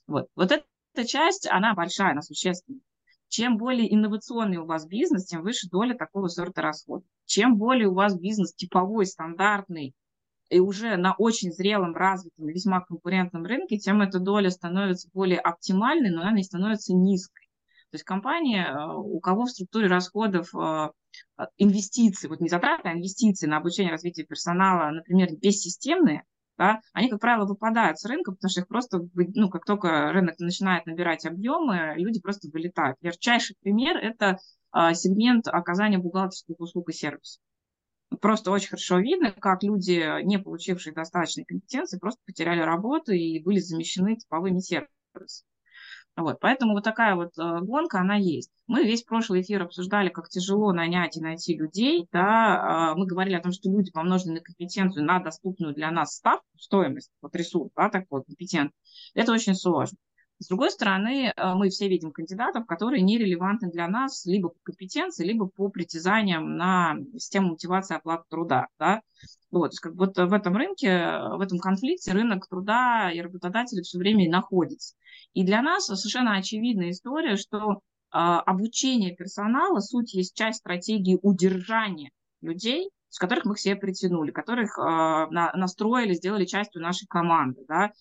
Вот, 0.07 0.29
вот 0.37 0.53
эта 0.53 1.07
часть, 1.07 1.49
она 1.51 1.75
большая, 1.75 2.13
она 2.13 2.23
существенная. 2.23 2.81
Чем 3.29 3.57
более 3.57 3.93
инновационный 3.93 4.59
у 4.59 4.67
вас 4.67 4.87
бизнес, 4.87 5.25
тем 5.25 5.41
выше 5.43 5.67
доля 5.71 5.95
такого 5.95 6.29
сорта 6.29 6.61
расходов. 6.61 7.09
Чем 7.33 7.57
более 7.57 7.89
у 7.89 7.95
вас 7.95 8.15
бизнес 8.15 8.53
типовой, 8.53 9.07
стандартный, 9.07 9.95
и 10.51 10.61
уже 10.61 10.99
на 10.99 11.15
очень 11.15 11.51
зрелом, 11.51 11.97
развитом, 11.97 12.47
весьма 12.49 12.83
конкурентном 12.83 13.47
рынке, 13.47 13.79
тем 13.79 14.03
эта 14.03 14.19
доля 14.19 14.51
становится 14.51 15.09
более 15.15 15.39
оптимальной, 15.39 16.11
но 16.11 16.21
она 16.21 16.33
не 16.33 16.43
становится 16.43 16.93
низкой. 16.93 17.49
То 17.91 17.95
есть 17.95 18.05
компания, 18.05 18.67
э, 18.67 18.97
у 18.97 19.19
кого 19.21 19.47
в 19.47 19.51
структуре 19.51 19.87
расходов 19.87 20.55
э, 20.55 20.91
инвестиции, 21.57 22.29
вот 22.29 22.41
не 22.41 22.51
затраты, 22.51 22.91
а 22.91 22.93
инвестиции 22.93 23.47
на 23.47 23.57
обучение 23.57 23.93
развитие 23.93 24.27
персонала, 24.27 24.91
например, 24.91 25.31
бессистемные, 25.35 26.25
да, 26.59 26.81
они, 26.93 27.09
как 27.09 27.21
правило, 27.21 27.47
выпадают 27.47 27.99
с 27.99 28.05
рынка, 28.05 28.33
потому 28.33 28.51
что 28.51 28.61
их 28.61 28.69
просто, 28.69 29.09
ну, 29.15 29.49
как 29.49 29.65
только 29.65 30.13
рынок 30.13 30.39
начинает 30.39 30.85
набирать 30.85 31.25
объемы, 31.25 31.95
люди 31.97 32.21
просто 32.21 32.51
вылетают. 32.53 32.99
Ярчайший 33.01 33.57
пример– 33.63 33.97
это 34.03 34.37
сегмент 34.75 35.49
оказания 35.49 35.99
бухгалтерских 35.99 36.59
услуг 36.59 36.89
и 36.91 36.93
сервисов. 36.93 37.43
Просто 38.21 38.51
очень 38.51 38.69
хорошо 38.69 38.99
видно, 38.99 39.33
как 39.33 39.63
люди, 39.63 40.23
не 40.25 40.39
получившие 40.39 40.95
достаточной 40.95 41.45
компетенции, 41.45 41.99
просто 41.99 42.21
потеряли 42.27 42.61
работу 42.61 43.13
и 43.13 43.43
были 43.43 43.59
замещены 43.59 44.17
типовыми 44.17 44.59
сервисами. 44.59 45.47
Вот, 46.15 46.41
поэтому 46.41 46.75
вот 46.75 46.85
такая 46.85 47.15
вот 47.15 47.31
э, 47.39 47.61
гонка, 47.63 48.01
она 48.01 48.17
есть. 48.17 48.51
Мы 48.67 48.85
весь 48.85 49.03
прошлый 49.03 49.41
эфир 49.41 49.63
обсуждали, 49.63 50.11
как 50.11 50.29
тяжело 50.29 50.71
нанять 50.73 51.17
и 51.17 51.23
найти 51.23 51.57
людей. 51.57 52.07
Да? 52.13 52.93
Э, 52.93 52.99
мы 52.99 53.07
говорили 53.07 53.35
о 53.35 53.41
том, 53.41 53.51
что 53.51 53.71
люди, 53.71 53.91
помноженные 53.91 54.37
на 54.37 54.41
компетенцию, 54.43 55.07
на 55.07 55.21
доступную 55.21 55.75
для 55.75 55.91
нас 55.91 56.17
ставку, 56.17 56.45
стоимость, 56.59 57.11
вот 57.23 57.35
ресурс, 57.35 57.71
да, 57.75 57.89
такой 57.89 58.25
компетент, 58.25 58.73
это 59.15 59.33
очень 59.33 59.55
сложно. 59.55 59.97
С 60.43 60.49
другой 60.49 60.73
стороны, 60.73 61.33
э, 61.35 61.55
мы 61.55 61.69
все 61.69 61.89
видим 61.89 62.11
кандидатов, 62.11 62.67
которые 62.67 63.01
нерелевантны 63.03 63.71
для 63.71 63.87
нас 63.87 64.27
либо 64.27 64.49
по 64.49 64.59
компетенции, 64.65 65.25
либо 65.25 65.47
по 65.47 65.69
притязаниям 65.69 66.57
на 66.57 66.97
систему 67.13 67.51
мотивации 67.51 67.95
оплаты 67.95 68.25
труда. 68.29 68.67
Да? 68.77 69.03
Вот, 69.53 69.69
то 69.69 69.73
есть 69.75 69.81
как 69.81 69.95
вот 69.95 70.17
в 70.17 70.33
этом 70.33 70.57
рынке, 70.57 70.89
в 71.37 71.41
этом 71.41 71.59
конфликте 71.61 72.11
рынок 72.11 72.49
труда 72.49 73.13
и 73.13 73.21
работодатели 73.21 73.83
все 73.83 73.99
время 73.99 74.29
находятся. 74.29 74.97
И 75.33 75.45
для 75.45 75.63
нас 75.63 75.87
совершенно 75.87 76.37
очевидная 76.37 76.91
история, 76.91 77.37
что 77.37 77.79
а, 78.11 78.41
обучение 78.41 79.15
персонала, 79.15 79.79
суть 79.79 80.13
есть 80.13 80.35
часть 80.35 80.59
стратегии 80.59 81.21
удержания 81.23 82.11
людей, 82.41 82.91
с 83.11 83.19
которых 83.19 83.45
мы 83.45 83.57
себе 83.57 83.77
притянули, 83.77 84.33
которых 84.33 84.77
а, 84.77 85.29
на, 85.29 85.53
настроили, 85.53 86.15
сделали 86.15 86.47
частью 86.47 86.83
нашей 86.83 87.07
команды. 87.07 87.65
Да. 87.69 87.93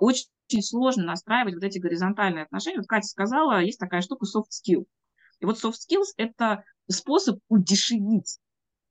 Очень, 0.00 0.24
очень 0.48 0.62
сложно 0.62 1.04
настраивать 1.04 1.54
вот 1.54 1.64
эти 1.64 1.78
горизонтальные 1.78 2.44
отношения. 2.44 2.78
Вот 2.78 2.86
Катя 2.86 3.08
сказала, 3.08 3.62
есть 3.62 3.78
такая 3.78 4.00
штука 4.00 4.26
soft 4.26 4.50
skill. 4.50 4.86
И 5.40 5.44
вот 5.44 5.62
soft 5.62 5.74
skills– 5.88 6.08
это 6.16 6.64
способ 6.88 7.40
удешевить 7.48 8.38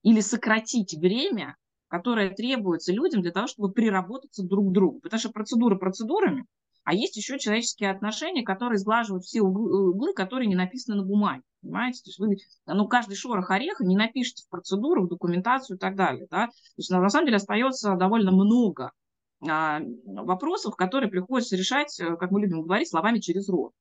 или 0.03 0.19
сократить 0.19 0.93
время, 0.93 1.55
которое 1.87 2.29
требуется 2.29 2.93
людям 2.93 3.21
для 3.21 3.31
того, 3.31 3.47
чтобы 3.47 3.71
приработаться 3.71 4.43
друг 4.43 4.69
к 4.69 4.73
другу. 4.73 4.99
Потому 4.99 5.19
что 5.19 5.29
процедуры 5.29 5.77
процедурами, 5.77 6.45
а 6.83 6.93
есть 6.93 7.15
еще 7.17 7.39
человеческие 7.39 7.89
отношения, 7.89 8.43
которые 8.43 8.77
сглаживают 8.77 9.23
все 9.23 9.41
углы, 9.41 10.13
которые 10.13 10.47
не 10.47 10.55
написаны 10.55 10.97
на 10.97 11.03
бумаге. 11.03 11.41
Понимаете? 11.61 12.03
То 12.03 12.09
есть 12.09 12.19
вы, 12.19 12.37
ну, 12.67 12.87
каждый 12.87 13.15
шорох 13.15 13.49
ореха 13.49 13.83
не 13.83 13.95
напишите 13.95 14.43
в 14.43 14.49
процедуру, 14.49 15.05
в 15.05 15.09
документацию 15.09 15.77
и 15.77 15.79
так 15.79 15.95
далее. 15.95 16.27
Да? 16.29 16.47
То 16.47 16.53
есть 16.77 16.91
на, 16.91 17.01
на 17.01 17.09
самом 17.09 17.25
деле 17.25 17.37
остается 17.37 17.95
довольно 17.95 18.31
много 18.31 18.91
вопросов, 20.05 20.75
которые 20.75 21.09
приходится 21.09 21.55
решать, 21.55 21.99
э, 21.99 22.15
как 22.17 22.31
мы 22.31 22.41
любим 22.41 22.63
говорить, 22.63 22.89
словами 22.89 23.19
через 23.19 23.49
рот. 23.49 23.73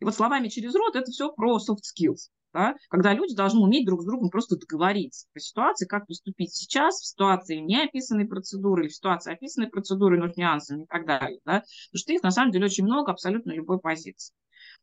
И 0.00 0.04
вот 0.04 0.14
словами 0.14 0.48
через 0.48 0.74
рот 0.74 0.96
это 0.96 1.10
все 1.10 1.32
про 1.32 1.58
soft 1.58 1.82
skills 1.82 2.30
да, 2.52 2.74
когда 2.88 3.12
люди 3.12 3.34
должны 3.34 3.60
уметь 3.60 3.86
друг 3.86 4.02
с 4.02 4.06
другом 4.06 4.30
просто 4.30 4.56
договориться 4.56 5.26
по 5.32 5.40
ситуации, 5.40 5.86
как 5.86 6.06
поступить 6.06 6.54
сейчас, 6.54 7.00
в 7.00 7.06
ситуации 7.06 7.56
не 7.56 7.82
описанной 7.82 8.26
процедуры, 8.26 8.82
или 8.82 8.88
в 8.88 8.94
ситуации 8.94 9.32
описанной 9.32 9.68
процедуры, 9.68 10.18
но 10.18 10.32
с 10.32 10.36
нюансами 10.36 10.84
и 10.84 10.86
так 10.86 11.06
далее. 11.06 11.40
Да, 11.44 11.60
потому 11.60 11.98
что 11.98 12.12
их 12.12 12.22
на 12.22 12.30
самом 12.30 12.52
деле 12.52 12.66
очень 12.66 12.84
много 12.84 13.12
абсолютно 13.12 13.52
любой 13.52 13.78
позиции. 13.78 14.34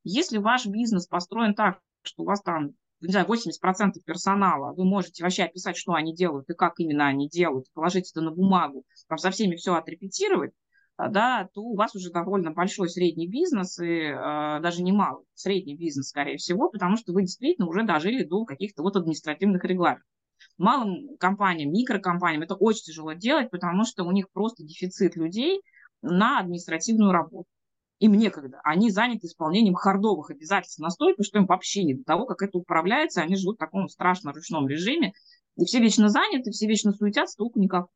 Если 0.04 0.38
ваш 0.38 0.68
бизнес 0.68 1.08
построен 1.08 1.56
так, 1.56 1.80
что 2.04 2.24
у 2.24 2.26
вас 2.26 2.42
там 2.42 2.72
не 3.02 3.12
знаю, 3.12 3.28
80% 3.28 4.02
персонала, 4.06 4.74
вы 4.74 4.86
можете 4.86 5.24
вообще 5.24 5.44
описать, 5.44 5.78
что 5.78 5.94
они 5.94 6.14
делают 6.14 6.50
и 6.50 6.54
как 6.54 6.80
именно 6.80 7.08
они 7.08 7.30
делают, 7.30 7.72
положить 7.74 8.12
это 8.12 8.22
на 8.22 8.32
бумагу, 8.32 8.84
там 9.08 9.18
со 9.18 9.32
всеми 9.32 9.56
все 9.56 9.76
отрепетировать, 9.76 10.52
а, 10.98 11.10
да, 11.10 11.50
то 11.54 11.62
у 11.62 11.76
вас 11.76 11.94
уже 11.96 12.10
довольно 12.10 12.52
большой 12.52 12.90
средний 12.90 13.28
бизнес, 13.28 13.80
и 13.80 13.86
э, 13.86 14.60
даже 14.62 14.82
не 14.82 14.94
малый, 14.94 15.26
средний 15.34 15.76
бизнес, 15.76 16.08
скорее 16.08 16.38
всего, 16.38 16.70
потому 16.70 16.96
что 16.96 17.12
вы 17.12 17.24
действительно 17.24 17.68
уже 17.68 17.84
дожили 17.84 18.24
до 18.24 18.46
каких-то 18.46 18.82
вот 18.82 18.96
административных 18.96 19.64
регламентов. 19.66 20.08
Малым 20.58 21.18
компаниям, 21.18 21.72
микрокомпаниям 21.72 22.44
это 22.44 22.56
очень 22.56 22.84
тяжело 22.84 23.12
делать, 23.12 23.52
потому 23.52 23.84
что 23.84 24.06
у 24.06 24.12
них 24.12 24.30
просто 24.32 24.64
дефицит 24.64 25.18
людей 25.18 25.62
на 26.02 26.40
административную 26.40 27.12
работу. 27.12 27.50
Им 28.00 28.14
некогда. 28.14 28.60
Они 28.64 28.92
заняты 28.92 29.28
исполнением 29.28 29.76
хардовых 29.76 30.30
обязательств 30.30 30.80
настолько, 30.80 31.24
что 31.24 31.40
им 31.40 31.46
вообще 31.46 31.84
не 31.84 31.94
до 31.94 32.04
того, 32.04 32.26
как 32.26 32.42
это 32.42 32.58
управляется. 32.58 33.22
Они 33.22 33.36
живут 33.36 33.56
в 33.56 33.60
таком 33.60 33.88
страшно 33.88 34.34
ручном 34.34 34.68
режиме. 34.68 35.14
И 35.56 35.66
все 35.66 35.80
вечно 35.80 36.10
заняты, 36.10 36.52
все 36.52 36.68
вечно 36.68 36.92
суетятся, 36.92 37.38
толку 37.38 37.60
никакого 37.60 37.90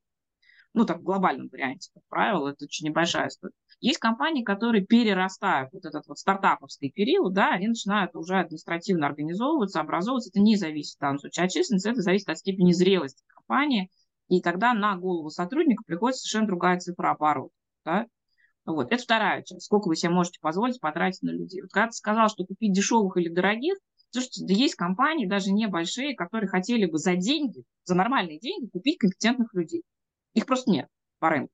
ну, 0.72 0.84
так 0.84 0.98
в 0.98 1.02
глобальном 1.02 1.48
варианте, 1.48 1.90
как 1.92 2.02
правило, 2.08 2.48
это 2.48 2.64
очень 2.64 2.86
небольшая 2.86 3.28
история. 3.28 3.54
Есть 3.80 3.98
компании, 3.98 4.44
которые 4.44 4.84
перерастают 4.84 5.70
вот 5.72 5.84
этот 5.84 6.06
вот 6.06 6.18
стартаповский 6.18 6.92
период, 6.92 7.32
да, 7.32 7.50
они 7.50 7.68
начинают 7.68 8.14
уже 8.14 8.38
административно 8.38 9.06
организовываться, 9.06 9.80
образовываться. 9.80 10.30
Это 10.30 10.40
не 10.40 10.56
зависит 10.56 10.98
от 11.02 11.20
численности, 11.50 11.88
это 11.88 12.02
зависит 12.02 12.28
от 12.28 12.38
степени 12.38 12.72
зрелости 12.72 13.24
компании. 13.26 13.90
И 14.28 14.40
тогда 14.40 14.74
на 14.74 14.96
голову 14.96 15.30
сотрудника 15.30 15.82
приходит 15.84 16.18
совершенно 16.18 16.46
другая 16.46 16.78
цифра 16.78 17.10
оборота. 17.10 17.54
Да? 17.84 18.06
Вот. 18.66 18.92
Это 18.92 19.02
вторая 19.02 19.42
часть. 19.42 19.62
Сколько 19.62 19.88
вы 19.88 19.96
себе 19.96 20.10
можете 20.10 20.38
позволить 20.40 20.80
потратить 20.80 21.22
на 21.22 21.30
людей. 21.30 21.62
Вот 21.62 21.72
когда 21.72 21.88
ты 21.88 21.92
сказал, 21.92 22.28
что 22.28 22.44
купить 22.44 22.72
дешевых 22.72 23.16
или 23.16 23.28
дорогих, 23.28 23.76
Слушайте, 24.12 24.44
да 24.44 24.54
есть 24.54 24.74
компании, 24.74 25.26
даже 25.26 25.52
небольшие, 25.52 26.16
которые 26.16 26.48
хотели 26.48 26.84
бы 26.86 26.98
за 26.98 27.14
деньги, 27.14 27.62
за 27.84 27.94
нормальные 27.94 28.40
деньги 28.40 28.68
купить 28.68 28.98
компетентных 28.98 29.54
людей. 29.54 29.84
Их 30.34 30.46
просто 30.46 30.70
нет 30.70 30.88
по 31.20 31.30
рынку. 31.30 31.52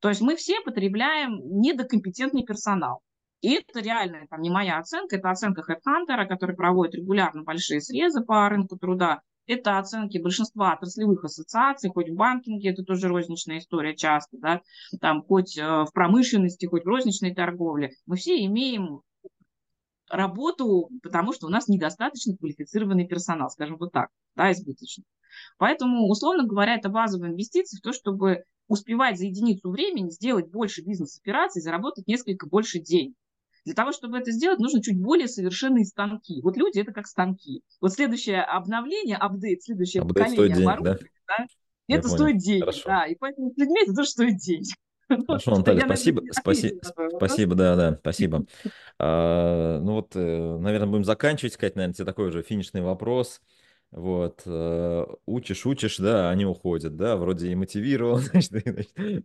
То 0.00 0.08
есть 0.08 0.20
мы 0.20 0.34
все 0.34 0.60
потребляем 0.60 1.38
недокомпетентный 1.60 2.44
персонал. 2.44 3.00
И 3.40 3.54
это 3.54 3.80
реально, 3.80 4.26
там 4.28 4.40
не 4.40 4.50
моя 4.50 4.78
оценка, 4.78 5.16
это 5.16 5.30
оценка 5.30 5.62
HeadHunter, 5.62 6.26
который 6.26 6.56
проводит 6.56 6.96
регулярно 6.96 7.42
большие 7.42 7.80
срезы 7.80 8.24
по 8.24 8.48
рынку 8.48 8.76
труда. 8.76 9.20
Это 9.46 9.78
оценки 9.78 10.18
большинства 10.18 10.72
отраслевых 10.72 11.24
ассоциаций, 11.24 11.90
хоть 11.90 12.08
в 12.08 12.14
банкинге, 12.14 12.70
это 12.70 12.82
тоже 12.82 13.08
розничная 13.08 13.58
история 13.58 13.94
часто, 13.94 14.38
да, 14.38 14.62
там 15.00 15.22
хоть 15.22 15.58
э, 15.58 15.62
в 15.62 15.90
промышленности, 15.92 16.66
хоть 16.66 16.84
в 16.84 16.88
розничной 16.88 17.34
торговле. 17.34 17.90
Мы 18.06 18.16
все 18.16 18.42
имеем 18.46 19.02
работу, 20.08 20.88
потому 21.02 21.32
что 21.32 21.46
у 21.46 21.50
нас 21.50 21.68
недостаточно 21.68 22.36
квалифицированный 22.36 23.06
персонал, 23.06 23.50
скажем 23.50 23.76
вот 23.78 23.92
так, 23.92 24.08
да, 24.34 24.50
избыточный. 24.52 25.04
Поэтому, 25.58 26.08
условно 26.08 26.44
говоря, 26.46 26.76
это 26.76 26.88
базовая 26.88 27.30
инвестиция 27.30 27.78
в 27.78 27.82
то, 27.82 27.92
чтобы 27.92 28.44
успевать 28.68 29.18
за 29.18 29.26
единицу 29.26 29.70
времени 29.70 30.10
сделать 30.10 30.50
больше 30.50 30.82
бизнес-операций, 30.82 31.60
заработать 31.60 32.06
несколько 32.06 32.46
больше 32.46 32.78
денег. 32.78 33.14
Для 33.64 33.74
того, 33.74 33.92
чтобы 33.92 34.18
это 34.18 34.30
сделать, 34.30 34.58
нужно 34.58 34.82
чуть 34.82 35.00
более 35.00 35.26
совершенные 35.26 35.84
станки. 35.86 36.42
Вот 36.42 36.56
люди– 36.56 36.78
это 36.80 36.92
как 36.92 37.06
станки. 37.06 37.62
Вот 37.80 37.92
следующее 37.92 38.42
обновление, 38.42 39.16
апдейт, 39.16 39.62
следующее 39.62 40.02
апдейт 40.02 40.28
поколение 40.28 40.68
оборудования, 40.68 41.10
да? 41.26 41.34
да, 41.38 41.46
это 41.96 42.08
стоит 42.08 42.38
денег. 42.38 42.62
Хорошо. 42.62 42.82
Да, 42.86 43.06
и 43.06 43.14
поэтому 43.14 43.50
с 43.50 43.56
людьми 43.56 43.80
это 43.82 43.94
тоже 43.94 44.08
стоит 44.10 44.36
денег. 44.36 44.74
Хорошо, 45.26 45.56
Наталья, 45.56 45.84
спасибо, 45.84 46.22
спасибо, 46.30 46.80
спасибо, 47.16 47.54
да, 47.54 47.76
да, 47.76 47.98
спасибо. 48.00 48.46
А, 48.96 49.80
ну 49.80 49.94
вот, 49.94 50.14
э, 50.14 50.58
наверное, 50.58 50.86
будем 50.86 51.02
заканчивать, 51.02 51.54
сказать, 51.54 51.74
наверное, 51.74 51.94
тебе 51.94 52.04
такой 52.04 52.28
уже 52.28 52.42
финишный 52.42 52.80
вопрос. 52.80 53.40
Вот, 53.90 54.42
э, 54.46 55.06
учишь, 55.26 55.66
учишь, 55.66 55.98
да, 55.98 56.30
они 56.30 56.46
уходят, 56.46 56.96
да, 56.96 57.16
вроде 57.16 57.50
и 57.50 57.54
мотивировал, 57.56 58.18
значит, 58.18 58.52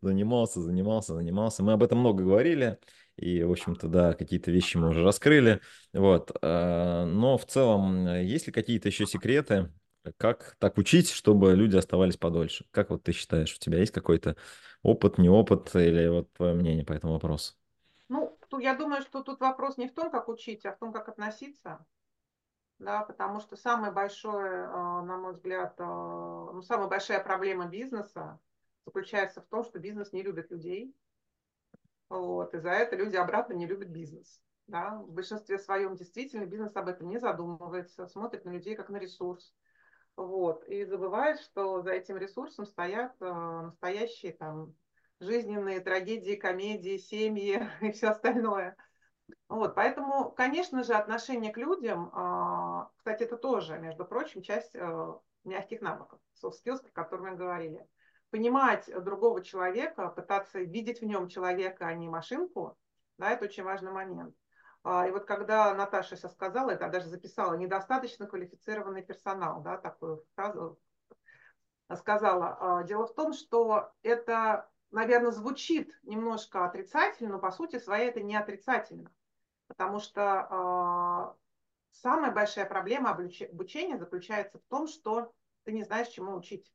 занимался, 0.02 0.62
занимался, 0.62 1.13
занимался. 1.13 1.63
Мы 1.63 1.73
об 1.73 1.84
этом 1.84 1.99
много 1.99 2.23
говорили, 2.23 2.80
и, 3.19 3.43
в 3.43 3.51
общем-то, 3.51 3.88
да, 3.88 4.13
какие-то 4.13 4.51
вещи 4.51 4.77
мы 4.77 4.89
уже 4.89 5.03
раскрыли, 5.03 5.62
вот. 5.93 6.32
Э, 6.41 7.05
но 7.05 7.38
в 7.38 7.45
целом, 7.45 8.08
есть 8.15 8.47
ли 8.47 8.53
какие-то 8.53 8.88
еще 8.88 9.05
секреты, 9.05 9.71
как 10.17 10.55
так 10.60 10.77
учить, 10.77 11.10
чтобы 11.10 11.53
люди 11.53 11.75
оставались 11.75 12.17
подольше? 12.17 12.65
Как 12.71 12.89
вот 12.89 13.03
ты 13.03 13.12
считаешь, 13.12 13.55
у 13.55 13.60
тебя 13.60 13.79
есть 13.79 13.91
какой-то 13.91 14.36
опыт, 14.82 15.17
не 15.17 15.29
опыт, 15.29 15.75
или 15.75 16.08
вот 16.08 16.32
твое 16.34 16.53
мнение 16.53 16.86
по 16.86 16.93
этому 16.93 17.13
вопросу? 17.13 17.53
Ну, 18.08 18.38
я 18.60 18.75
думаю, 18.75 19.01
что 19.01 19.21
тут 19.21 19.39
вопрос 19.39 19.77
не 19.77 19.88
в 19.88 19.93
том, 19.93 20.10
как 20.10 20.29
учить, 20.29 20.65
а 20.65 20.71
в 20.71 20.79
том, 20.79 20.91
как 20.91 21.10
относиться 21.10 21.86
да, 22.79 23.01
потому 23.03 23.41
что 23.41 23.55
самое 23.58 23.91
большое, 23.91 24.65
а, 24.67 25.01
на 25.01 25.17
мой 25.17 25.34
взгляд, 25.34 25.75
а, 25.77 26.51
ну, 26.53 26.62
самая 26.62 26.88
большая 26.88 27.21
проблема 27.21 27.67
бизнеса 27.67 28.39
заключается 28.86 29.41
в 29.41 29.45
том, 29.45 29.63
что 29.63 29.79
бизнес 29.79 30.13
не 30.13 30.23
любит 30.23 30.49
людей, 30.49 30.95
вот, 32.10 32.54
и 32.54 32.60
за 32.60 32.72
это 32.72 32.95
люди 32.95 33.15
обратно 33.15 33.54
не 33.54 33.67
любят 33.67 33.89
бизнес. 33.89 34.41
Да? 34.67 34.98
В 34.98 35.12
большинстве 35.12 35.58
своем 35.58 35.95
действительно 35.95 36.45
бизнес 36.45 36.76
об 36.76 36.88
этом 36.88 37.10
не 37.10 37.19
задумывается, 37.19 38.08
смотрит 38.08 38.45
на 38.45 38.50
людей 38.52 38.76
как 38.76 38.89
на 38.89 38.98
ресурс. 38.98 39.54
Вот, 40.15 40.67
и 40.67 40.84
забывает, 40.84 41.39
что 41.39 41.82
за 41.82 41.91
этим 41.91 42.17
ресурсом 42.17 42.65
стоят 42.65 43.15
э, 43.22 43.26
настоящие 43.26 44.34
там, 44.34 44.74
жизненные 45.22 45.80
трагедии, 45.80 46.36
комедии, 46.36 46.98
семьи 46.98 47.65
и 47.82 47.91
все 47.91 48.10
остальное– 48.10 48.76
вот, 49.48 49.76
поэтому, 49.76 50.32
конечно 50.32 50.84
же, 50.84 50.93
отношение 50.93 51.52
к 51.52 51.58
людям, 51.58 52.12
а, 52.13 52.89
кстати, 52.98 53.24
это 53.24 53.38
тоже, 53.38 53.80
между 53.80 54.06
прочим, 54.06 54.41
часть 54.41 54.76
э, 54.76 55.13
мягких 55.43 55.82
навыков, 55.82 56.19
soft 56.41 56.54
skills, 56.63 56.82
про 56.82 57.04
которые 57.04 57.32
мы 57.32 57.38
говорили. 57.38 57.88
Понимать 58.31 58.89
другого 59.03 59.43
человека, 59.43 60.09
пытаться 60.09 60.59
видеть 60.59 61.01
в 61.01 61.05
нем 61.05 61.27
человека, 61.27 61.87
а 61.87 61.93
не 61.93 62.07
машинку, 62.07 62.77
да, 63.17 63.31
это 63.31 63.45
очень 63.45 63.63
важный 63.63 63.91
момент. 63.91 64.35
А, 64.83 65.07
и 65.07 65.11
вот 65.11 65.25
когда 65.25 65.73
Наташа 65.73 66.15
сейчас 66.15 66.33
сказала, 66.33 66.71
это 66.71 66.87
даже 66.89 67.07
записала, 67.07 67.53
недостаточно 67.55 68.27
квалифицированный 68.27 69.03
персонал, 69.03 69.61
да, 69.61 69.77
такую 69.77 70.25
фразу 70.35 70.79
сказала. 71.97 72.57
А, 72.59 72.83
дело 72.83 73.07
в 73.07 73.13
том, 73.13 73.33
что 73.33 73.91
это, 74.03 74.69
наверное, 74.91 75.31
звучит 75.31 75.91
немножко 76.03 76.65
отрицательно, 76.65 77.33
но 77.33 77.39
по 77.39 77.51
сути 77.51 77.79
своей 77.79 78.09
это 78.09 78.21
не 78.21 78.35
отрицательно. 78.35 79.11
Потому 79.67 79.99
что 79.99 80.47
а, 80.49 81.35
самая 81.91 82.31
большая 82.31 82.65
проблема 82.65 83.11
обучения 83.11 83.97
заключается 83.97 84.59
в 84.59 84.63
том, 84.69 84.87
что 84.87 85.33
ты 85.63 85.73
не 85.73 85.83
знаешь, 85.83 86.07
чему 86.07 86.35
учить. 86.35 86.71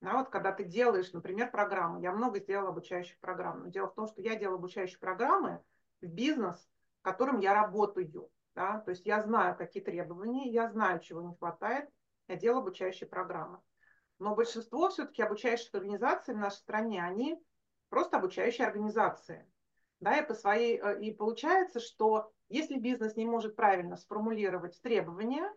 Да, 0.00 0.16
вот 0.16 0.30
когда 0.30 0.52
ты 0.52 0.64
делаешь, 0.64 1.12
например, 1.12 1.50
программу, 1.50 2.00
я 2.00 2.12
много 2.12 2.38
сделала 2.40 2.70
обучающих 2.70 3.18
программ, 3.20 3.64
но 3.64 3.66
дело 3.68 3.88
в 3.88 3.94
том, 3.94 4.06
что 4.06 4.22
я 4.22 4.34
делаю 4.34 4.56
обучающие 4.56 4.98
программы 4.98 5.62
в 6.00 6.06
бизнес, 6.06 6.68
в 7.00 7.02
котором 7.02 7.40
я 7.40 7.52
работаю. 7.52 8.30
Да? 8.54 8.80
То 8.80 8.92
есть 8.92 9.04
я 9.04 9.22
знаю, 9.22 9.56
какие 9.56 9.82
требования, 9.82 10.50
я 10.50 10.70
знаю, 10.70 11.00
чего 11.00 11.20
не 11.20 11.34
хватает, 11.34 11.90
я 12.28 12.36
делаю 12.36 12.60
обучающие 12.62 13.08
программы. 13.08 13.60
Но 14.18 14.34
большинство 14.34 14.88
все-таки 14.88 15.22
обучающих 15.22 15.74
организаций 15.74 16.34
в 16.34 16.38
нашей 16.38 16.56
стране, 16.56 17.02
они 17.02 17.42
просто 17.90 18.16
обучающие 18.16 18.66
организации. 18.66 19.46
Да, 20.00 20.16
и, 20.16 20.26
по 20.26 20.32
своей, 20.32 20.80
э, 20.80 21.02
и 21.02 21.12
получается, 21.12 21.78
что 21.78 22.32
если 22.48 22.78
бизнес 22.78 23.16
не 23.16 23.26
может 23.26 23.54
правильно 23.54 23.96
сформулировать 23.96 24.80
требования, 24.80 25.50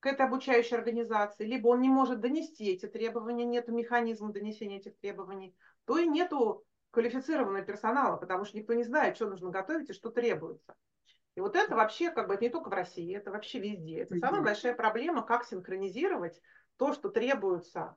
к 0.00 0.06
этой 0.06 0.26
обучающей 0.26 0.76
организации, 0.76 1.44
либо 1.44 1.68
он 1.68 1.80
не 1.80 1.88
может 1.88 2.20
донести 2.20 2.72
эти 2.72 2.86
требования, 2.86 3.44
нет 3.44 3.68
механизма 3.68 4.32
донесения 4.32 4.78
этих 4.78 4.98
требований, 4.98 5.54
то 5.84 5.98
и 5.98 6.06
нету 6.06 6.64
квалифицированного 6.90 7.64
персонала, 7.64 8.16
потому 8.16 8.44
что 8.44 8.58
никто 8.58 8.74
не 8.74 8.82
знает, 8.82 9.16
что 9.16 9.28
нужно 9.28 9.50
готовить 9.50 9.90
и 9.90 9.94
что 9.94 10.10
требуется. 10.10 10.74
И 11.36 11.40
вот 11.40 11.54
это 11.54 11.76
вообще, 11.76 12.10
как 12.10 12.26
бы, 12.26 12.34
это 12.34 12.44
не 12.44 12.50
только 12.50 12.70
в 12.70 12.72
России, 12.72 13.16
это 13.16 13.30
вообще 13.30 13.60
везде. 13.60 14.00
Это 14.00 14.16
самая 14.18 14.42
большая 14.42 14.74
проблема, 14.74 15.22
как 15.22 15.44
синхронизировать 15.44 16.40
то, 16.76 16.92
что 16.92 17.08
требуется 17.08 17.96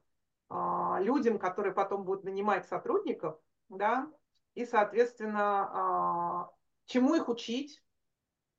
а, 0.50 1.00
людям, 1.02 1.40
которые 1.40 1.74
потом 1.74 2.04
будут 2.04 2.26
нанимать 2.26 2.68
сотрудников, 2.68 3.40
да, 3.70 4.08
и, 4.54 4.66
соответственно, 4.66 5.70
а, 5.74 6.50
чему 6.86 7.16
их 7.16 7.28
учить, 7.28 7.83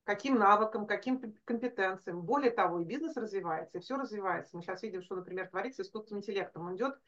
каким 0.05 0.39
навыкам, 0.39 0.87
каким 0.87 1.21
компетенциям. 1.45 2.23
Более 2.23 2.51
того, 2.51 2.81
и 2.81 2.85
бизнес 2.85 3.17
развивается, 3.17 3.79
и 3.79 3.81
все 3.81 3.97
развивается. 3.97 4.57
Мы 4.57 4.63
сейчас 4.63 4.83
видим, 4.83 5.03
что, 5.03 5.17
например, 5.17 5.49
творится 5.49 5.83
с 5.83 5.87
искусственным 5.87 6.21
интеллектом. 6.21 6.67
Он 6.67 6.77
идет 6.77 6.99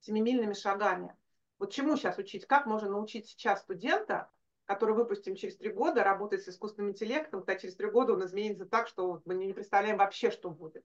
семимильными 0.00 0.54
шагами. 0.54 1.14
Вот 1.58 1.72
чему 1.72 1.96
сейчас 1.96 2.18
учить? 2.18 2.46
Как 2.46 2.66
можно 2.66 2.90
научить 2.90 3.28
сейчас 3.28 3.60
студента, 3.60 4.30
который 4.64 4.94
выпустим 4.94 5.36
через 5.36 5.56
три 5.56 5.70
года, 5.70 6.02
работать 6.02 6.42
с 6.42 6.48
искусственным 6.48 6.90
интеллектом, 6.90 7.40
когда 7.40 7.60
через 7.60 7.76
три 7.76 7.88
года 7.90 8.14
он 8.14 8.24
изменится 8.24 8.66
так, 8.66 8.88
что 8.88 9.22
мы 9.24 9.34
не 9.34 9.52
представляем 9.52 9.96
вообще, 9.98 10.30
что 10.30 10.50
будет. 10.50 10.84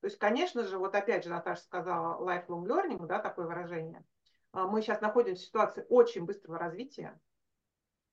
То 0.00 0.06
есть, 0.06 0.18
конечно 0.18 0.64
же, 0.64 0.78
вот 0.78 0.94
опять 0.94 1.24
же 1.24 1.30
Наташа 1.30 1.62
сказала 1.62 2.22
lifelong 2.22 2.66
learning, 2.66 3.06
да, 3.06 3.18
такое 3.18 3.46
выражение. 3.46 4.04
А, 4.52 4.66
мы 4.66 4.82
сейчас 4.82 5.00
находимся 5.00 5.42
в 5.42 5.46
ситуации 5.46 5.86
очень 5.88 6.24
быстрого 6.24 6.58
развития, 6.58 7.20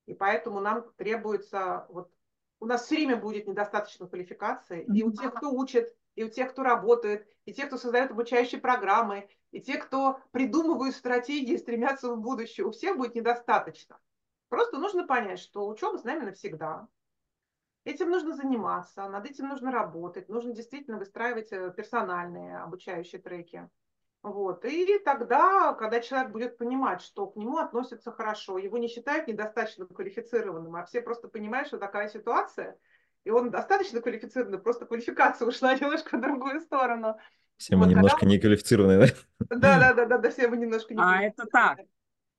и 0.05 0.13
поэтому 0.13 0.59
нам 0.59 0.91
требуется 0.97 1.85
вот 1.89 2.11
у 2.59 2.65
нас 2.65 2.85
все 2.85 2.95
время 2.95 3.17
будет 3.17 3.47
недостаточно 3.47 4.07
квалификации. 4.07 4.83
И 4.83 5.03
у 5.03 5.11
тех, 5.11 5.33
кто 5.33 5.51
учит, 5.51 5.95
и 6.15 6.23
у 6.23 6.29
тех, 6.29 6.51
кто 6.51 6.63
работает, 6.63 7.27
и 7.45 7.53
тех, 7.53 7.67
кто 7.67 7.77
создает 7.77 8.11
обучающие 8.11 8.59
программы, 8.59 9.29
и 9.51 9.61
те, 9.61 9.77
кто 9.77 10.19
придумывают 10.31 10.95
стратегии, 10.95 11.57
стремятся 11.57 12.13
в 12.13 12.19
будущее, 12.19 12.65
у 12.65 12.71
всех 12.71 12.97
будет 12.97 13.15
недостаточно. 13.15 13.99
Просто 14.49 14.77
нужно 14.77 15.05
понять, 15.05 15.39
что 15.39 15.67
учеба 15.67 15.97
с 15.97 16.03
нами 16.03 16.25
навсегда. 16.25 16.87
Этим 17.83 18.09
нужно 18.09 18.35
заниматься, 18.35 19.07
над 19.07 19.25
этим 19.25 19.47
нужно 19.47 19.71
работать, 19.71 20.27
нужно 20.27 20.51
действительно 20.51 20.97
выстраивать 20.97 21.53
э, 21.53 21.71
персональные 21.71 22.57
обучающие 22.57 23.21
треки. 23.21 23.69
Вот. 24.31 24.65
И 24.65 24.99
тогда, 24.99 25.73
когда 25.73 25.99
человек 25.99 26.31
будет 26.31 26.57
понимать, 26.57 27.01
что 27.01 27.27
к 27.27 27.35
нему 27.35 27.57
относятся 27.57 28.11
хорошо, 28.11 28.57
его 28.57 28.77
не 28.77 28.87
считают 28.87 29.27
недостаточно 29.27 29.85
квалифицированным, 29.85 30.75
а 30.75 30.85
все 30.85 31.01
просто 31.01 31.27
понимают, 31.27 31.67
что 31.67 31.77
такая 31.77 32.09
ситуация, 32.09 32.77
и 33.23 33.29
он 33.29 33.51
достаточно 33.51 34.01
квалифицированный, 34.01 34.59
просто 34.59 34.85
квалификация 34.85 35.47
ушла 35.47 35.73
немножко 35.79 36.17
в 36.17 36.21
другую 36.21 36.61
сторону. 36.61 37.17
Все 37.57 37.75
мы 37.75 37.85
вот, 37.85 37.91
немножко 37.91 38.19
когда... 38.19 38.33
неквалифицированные, 38.33 38.99
да? 38.99 39.07
Да, 39.49 39.79
да, 39.79 39.93
да, 39.93 40.05
да, 40.05 40.17
да, 40.17 40.29
все 40.29 40.47
мы 40.47 40.57
немножко 40.57 40.93
А 40.97 41.23
это 41.23 41.45
так. 41.51 41.79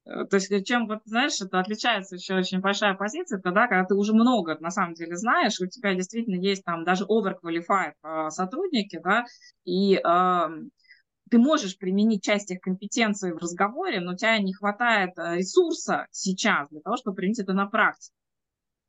Э, 0.08 0.24
то 0.24 0.36
есть 0.36 0.66
чем, 0.66 0.86
вот, 0.86 1.00
знаешь, 1.04 1.40
это 1.40 1.60
отличается 1.60 2.16
еще 2.16 2.34
очень 2.34 2.60
большая 2.60 2.94
позиция, 2.94 3.40
тогда, 3.40 3.66
когда 3.66 3.84
ты 3.84 3.94
уже 3.94 4.14
много 4.14 4.56
на 4.60 4.70
самом 4.70 4.94
деле 4.94 5.16
знаешь, 5.16 5.60
у 5.60 5.66
тебя 5.66 5.94
действительно 5.94 6.40
есть 6.40 6.64
там 6.64 6.84
даже 6.84 7.04
overqualified 7.04 7.94
э, 8.02 8.30
сотрудники, 8.30 9.00
да, 9.02 9.24
и 9.64 9.96
э, 9.96 10.48
ты 11.30 11.38
можешь 11.38 11.78
применить 11.78 12.22
часть 12.22 12.50
их 12.50 12.60
компетенции 12.60 13.32
в 13.32 13.38
разговоре, 13.38 14.00
но 14.00 14.12
у 14.12 14.16
тебя 14.16 14.38
не 14.38 14.52
хватает 14.52 15.18
э, 15.18 15.36
ресурса 15.36 16.06
сейчас 16.10 16.68
для 16.70 16.80
того, 16.80 16.96
чтобы 16.96 17.16
применить 17.16 17.40
это 17.40 17.52
на 17.52 17.66
практике. 17.66 18.12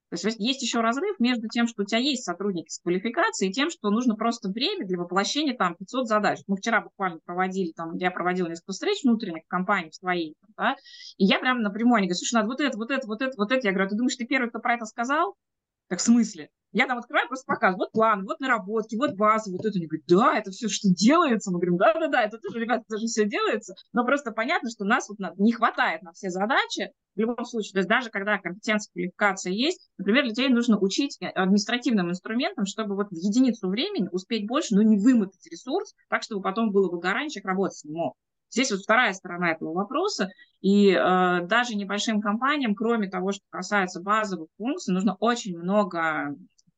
То 0.09 0.15
есть 0.15 0.39
есть 0.39 0.61
еще 0.63 0.81
разрыв 0.81 1.19
между 1.19 1.47
тем, 1.47 1.67
что 1.67 1.83
у 1.83 1.85
тебя 1.85 1.99
есть 1.99 2.23
сотрудники 2.23 2.69
с 2.69 2.79
квалификацией, 2.79 3.51
и 3.51 3.53
тем, 3.53 3.69
что 3.69 3.91
нужно 3.91 4.15
просто 4.15 4.49
время 4.49 4.87
для 4.87 4.97
воплощения 4.97 5.55
там 5.55 5.75
500 5.75 6.07
задач. 6.07 6.39
Мы 6.47 6.57
вчера 6.57 6.81
буквально 6.81 7.19
проводили, 7.23 7.71
там, 7.73 7.95
я 7.95 8.09
проводила 8.09 8.47
несколько 8.47 8.71
встреч 8.71 9.03
внутренних 9.03 9.43
компаний 9.47 9.91
своей, 9.91 10.35
да, 10.57 10.75
и 11.17 11.25
я 11.25 11.39
прямо 11.39 11.61
напрямую, 11.61 11.97
они 11.97 12.07
говорят, 12.07 12.17
слушай, 12.17 12.33
надо 12.33 12.47
вот 12.47 12.59
это, 12.59 12.77
вот 12.77 12.89
это, 12.89 13.07
вот 13.07 13.21
это, 13.21 13.33
вот 13.37 13.51
это. 13.51 13.67
Я 13.67 13.71
говорю, 13.71 13.85
«А 13.85 13.89
ты 13.89 13.95
думаешь, 13.95 14.15
ты 14.15 14.25
первый, 14.25 14.49
кто 14.49 14.59
про 14.59 14.75
это 14.75 14.85
сказал? 14.85 15.35
Так 15.89 15.99
в 15.99 16.03
смысле? 16.03 16.49
Я 16.71 16.85
там 16.85 16.99
открываю, 16.99 17.27
просто 17.27 17.45
показываю, 17.47 17.79
вот 17.79 17.91
план, 17.91 18.25
вот 18.25 18.39
наработки, 18.39 18.95
вот 18.95 19.15
база, 19.15 19.51
вот 19.51 19.65
это. 19.65 19.75
Они 19.75 19.87
говорят, 19.87 20.05
да, 20.07 20.37
это 20.37 20.51
все 20.51 20.69
что 20.69 20.87
делается. 20.87 21.49
Мы 21.49 21.57
говорим, 21.57 21.77
да-да-да, 21.77 22.21
это 22.23 22.37
тоже, 22.37 22.59
ребята, 22.59 22.83
тоже 22.87 23.07
все 23.07 23.25
делается. 23.25 23.73
Но 23.91 24.05
просто 24.05 24.31
понятно, 24.31 24.69
что 24.69 24.85
нас 24.85 25.09
вот 25.09 25.17
не 25.37 25.51
хватает 25.51 26.03
на 26.03 26.13
все 26.13 26.29
задачи 26.29 26.91
в 27.15 27.19
любом 27.19 27.43
случае. 27.45 27.73
То 27.73 27.79
есть 27.79 27.89
даже 27.89 28.11
когда 28.11 28.37
компетенция, 28.37 28.91
квалификация 28.93 29.51
есть, 29.51 29.89
например, 29.97 30.25
людей 30.25 30.47
нужно 30.49 30.77
учить 30.77 31.17
административным 31.19 32.11
инструментам, 32.11 32.67
чтобы 32.67 32.95
вот 32.95 33.09
в 33.09 33.15
единицу 33.15 33.67
времени 33.67 34.07
успеть 34.11 34.47
больше, 34.47 34.75
но 34.75 34.83
не 34.83 34.99
вымотать 34.99 35.47
ресурс, 35.49 35.95
так, 36.07 36.21
чтобы 36.21 36.43
потом 36.43 36.71
было 36.71 36.91
выгорание, 36.91 37.31
человек 37.31 37.47
работать 37.47 37.83
не 37.83 37.93
мог. 37.93 38.15
Здесь 38.49 38.71
вот 38.71 38.81
вторая 38.81 39.13
сторона 39.13 39.51
этого 39.51 39.73
вопроса. 39.73 40.29
И 40.61 40.91
э, 40.91 41.45
даже 41.45 41.75
небольшим 41.75 42.21
компаниям, 42.21 42.75
кроме 42.75 43.09
того, 43.09 43.31
что 43.31 43.43
касается 43.49 44.01
базовых 44.01 44.49
функций, 44.57 44.93
нужно 44.93 45.15
очень 45.19 45.57
много 45.57 46.35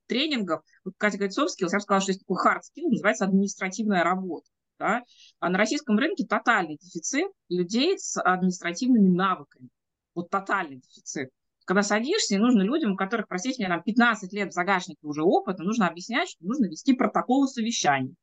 тренингов. 0.07 0.61
Вот 0.83 0.95
Катя 0.97 1.17
говорит, 1.17 1.37
soft 1.37 1.47
skills, 1.47 1.69
я 1.71 1.77
бы 1.77 1.81
сказала, 1.81 2.01
что 2.01 2.11
есть 2.11 2.25
такой 2.25 2.37
hard 2.45 2.59
skill, 2.59 2.89
называется 2.89 3.25
административная 3.25 4.03
работа. 4.03 4.49
Да? 4.77 5.03
А 5.39 5.49
на 5.49 5.57
российском 5.57 5.97
рынке 5.97 6.25
тотальный 6.25 6.77
дефицит 6.77 7.31
людей 7.49 7.97
с 7.97 8.19
административными 8.21 9.09
навыками. 9.09 9.69
Вот 10.13 10.29
тотальный 10.29 10.77
дефицит. 10.77 11.29
Когда 11.65 11.83
садишься, 11.83 12.35
и 12.35 12.39
нужно 12.39 12.63
людям, 12.63 12.93
у 12.93 12.97
которых, 12.97 13.27
простите 13.27 13.63
меня, 13.63 13.75
там 13.75 13.83
15 13.83 14.33
лет 14.33 14.49
в 14.49 14.53
загашнике 14.53 14.99
уже 15.03 15.21
опыта, 15.21 15.63
нужно 15.63 15.87
объяснять, 15.87 16.29
что 16.29 16.43
нужно 16.43 16.65
вести 16.65 16.93
протоколы 16.93 17.47
совещаний. 17.47 18.15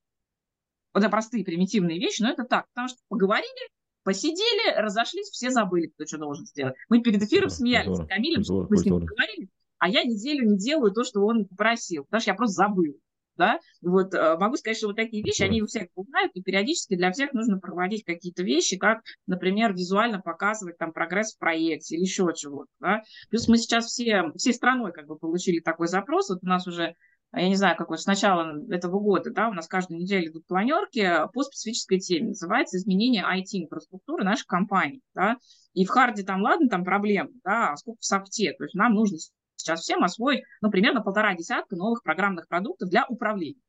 Вот 0.98 1.04
это 1.04 1.10
простые 1.10 1.44
примитивные 1.44 2.00
вещи, 2.00 2.22
но 2.22 2.30
это 2.30 2.42
так, 2.42 2.66
потому 2.74 2.88
что 2.88 2.98
поговорили, 3.08 3.68
посидели, 4.02 4.74
разошлись, 4.76 5.28
все 5.28 5.50
забыли, 5.50 5.86
кто 5.86 6.06
что 6.06 6.18
должен 6.18 6.44
сделать. 6.44 6.74
Мы 6.88 7.02
перед 7.02 7.22
эфиром 7.22 7.50
смеялись 7.50 7.96
с 7.96 8.06
Камилем, 8.06 8.42
мы 8.68 8.76
с 8.76 8.84
ним 8.84 9.00
поговорили, 9.00 9.48
а 9.78 9.88
я 9.88 10.02
неделю 10.02 10.48
не 10.48 10.58
делаю 10.58 10.90
то, 10.90 11.04
что 11.04 11.20
он 11.20 11.44
попросил, 11.44 12.02
потому 12.04 12.20
что 12.20 12.30
я 12.32 12.34
просто 12.34 12.54
забыл. 12.54 12.98
Да? 13.36 13.60
Вот 13.80 14.12
э, 14.12 14.36
могу 14.36 14.56
сказать, 14.56 14.76
что 14.76 14.88
вот 14.88 14.96
такие 14.96 15.22
вещи, 15.22 15.42
они 15.42 15.62
у 15.62 15.66
всех 15.66 15.86
бывают, 15.94 16.32
и 16.34 16.42
периодически 16.42 16.96
для 16.96 17.12
всех 17.12 17.32
нужно 17.32 17.60
проводить 17.60 18.02
какие-то 18.02 18.42
вещи, 18.42 18.76
как, 18.76 19.02
например, 19.28 19.74
визуально 19.74 20.20
показывать 20.20 20.76
там 20.76 20.92
прогресс 20.92 21.34
в 21.34 21.38
проекте 21.38 21.94
или 21.94 22.02
еще 22.02 22.28
чего-то. 22.34 22.70
Да? 22.80 23.02
Плюс 23.30 23.46
мы 23.46 23.56
сейчас 23.58 23.86
все, 23.86 24.32
всей 24.34 24.52
страной 24.52 24.90
как 24.90 25.06
бы 25.06 25.16
получили 25.16 25.60
такой 25.60 25.86
запрос, 25.86 26.30
вот 26.30 26.40
у 26.42 26.46
нас 26.46 26.66
уже 26.66 26.96
я 27.32 27.48
не 27.48 27.56
знаю, 27.56 27.76
какой, 27.76 27.98
с 27.98 28.06
начала 28.06 28.58
этого 28.70 28.98
года, 29.00 29.30
да, 29.30 29.48
у 29.48 29.52
нас 29.52 29.68
каждую 29.68 30.00
неделю 30.00 30.30
идут 30.30 30.46
планерки 30.46 31.06
по 31.32 31.42
специфической 31.42 31.98
теме, 31.98 32.28
называется 32.28 32.78
изменение 32.78 33.22
IT-инфраструктуры 33.22 34.24
нашей 34.24 34.46
компании, 34.46 35.02
да, 35.14 35.36
и 35.74 35.84
в 35.84 35.90
харде 35.90 36.22
там, 36.22 36.42
ладно, 36.42 36.68
там 36.68 36.84
проблемы, 36.84 37.32
да, 37.44 37.72
а 37.72 37.76
сколько 37.76 38.00
в 38.00 38.04
софте, 38.04 38.54
то 38.54 38.64
есть 38.64 38.74
нам 38.74 38.94
нужно 38.94 39.18
сейчас 39.56 39.80
всем 39.80 40.04
освоить, 40.04 40.44
ну, 40.62 40.70
примерно 40.70 41.02
полтора 41.02 41.34
десятка 41.34 41.76
новых 41.76 42.02
программных 42.02 42.48
продуктов 42.48 42.88
для 42.88 43.04
управления. 43.06 43.60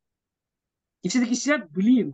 И 1.01 1.09
все 1.09 1.19
таки 1.19 1.35
сидят, 1.35 1.69
блин, 1.71 2.13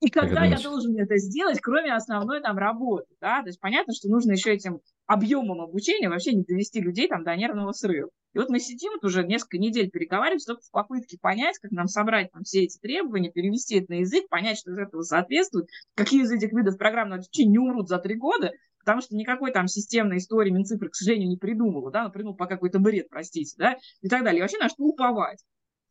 и 0.00 0.10
когда 0.10 0.44
я 0.44 0.58
должен 0.58 0.98
это 0.98 1.16
сделать, 1.16 1.60
кроме 1.60 1.94
основной 1.94 2.40
там 2.40 2.58
работы, 2.58 3.06
да, 3.20 3.42
то 3.42 3.48
есть 3.48 3.60
понятно, 3.60 3.94
что 3.94 4.08
нужно 4.08 4.32
еще 4.32 4.52
этим 4.52 4.80
объемом 5.06 5.60
обучения 5.60 6.08
вообще 6.08 6.34
не 6.34 6.42
довести 6.42 6.80
людей 6.80 7.08
там 7.08 7.24
до 7.24 7.34
нервного 7.36 7.72
срыва. 7.72 8.10
И 8.34 8.38
вот 8.38 8.48
мы 8.48 8.58
сидим 8.58 8.92
вот 8.94 9.04
уже 9.04 9.24
несколько 9.24 9.58
недель 9.58 9.90
переговариваемся 9.90 10.46
только 10.46 10.62
в 10.62 10.70
попытке 10.70 11.18
понять, 11.20 11.58
как 11.58 11.70
нам 11.70 11.86
собрать 11.86 12.32
там 12.32 12.42
все 12.42 12.64
эти 12.64 12.78
требования, 12.78 13.30
перевести 13.30 13.76
это 13.76 13.92
на 13.92 14.00
язык, 14.00 14.28
понять, 14.28 14.58
что 14.58 14.72
из 14.72 14.78
этого 14.78 15.02
соответствует, 15.02 15.68
какие 15.94 16.22
из 16.22 16.32
этих 16.32 16.52
видов 16.52 16.76
программного 16.76 17.20
обучения 17.20 17.52
не 17.52 17.58
умрут 17.58 17.88
за 17.88 17.98
три 17.98 18.16
года, 18.16 18.50
потому 18.80 19.00
что 19.00 19.14
никакой 19.14 19.52
там 19.52 19.68
системной 19.68 20.18
истории 20.18 20.50
Минцифры, 20.50 20.90
к 20.90 20.96
сожалению, 20.96 21.28
не 21.28 21.36
придумала, 21.36 21.90
да, 21.90 22.00
она 22.00 22.10
придумала 22.10 22.36
пока 22.36 22.56
какой-то 22.56 22.80
бред, 22.80 23.08
простите, 23.08 23.54
да, 23.56 23.76
и 24.02 24.08
так 24.08 24.24
далее. 24.24 24.40
И 24.40 24.42
вообще 24.42 24.58
на 24.58 24.68
что 24.68 24.82
уповать. 24.82 25.42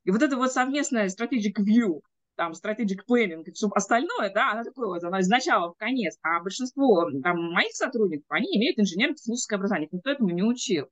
И 0.04 0.12
вот 0.12 0.22
это 0.22 0.36
вот 0.36 0.52
совместное 0.52 1.08
strategic 1.08 1.56
view, 1.60 2.02
там, 2.36 2.54
strategic 2.54 3.00
planning, 3.10 3.44
все 3.54 3.70
остальное, 3.74 4.32
да, 4.34 4.52
она 4.52 4.64
такое 4.64 4.88
вот, 4.88 5.04
она 5.04 5.20
из 5.20 5.28
начала 5.28 5.72
в 5.72 5.78
конец. 5.78 6.18
А 6.22 6.42
большинство 6.42 7.10
там, 7.22 7.54
моих 7.54 7.74
сотрудников, 7.74 8.26
они 8.30 8.58
имеют 8.58 8.80
инженерно-техническое 8.80 9.56
образование, 9.56 9.90
никто 9.92 10.10
этому 10.10 10.30
не 10.30 10.44
учил. 10.44 10.88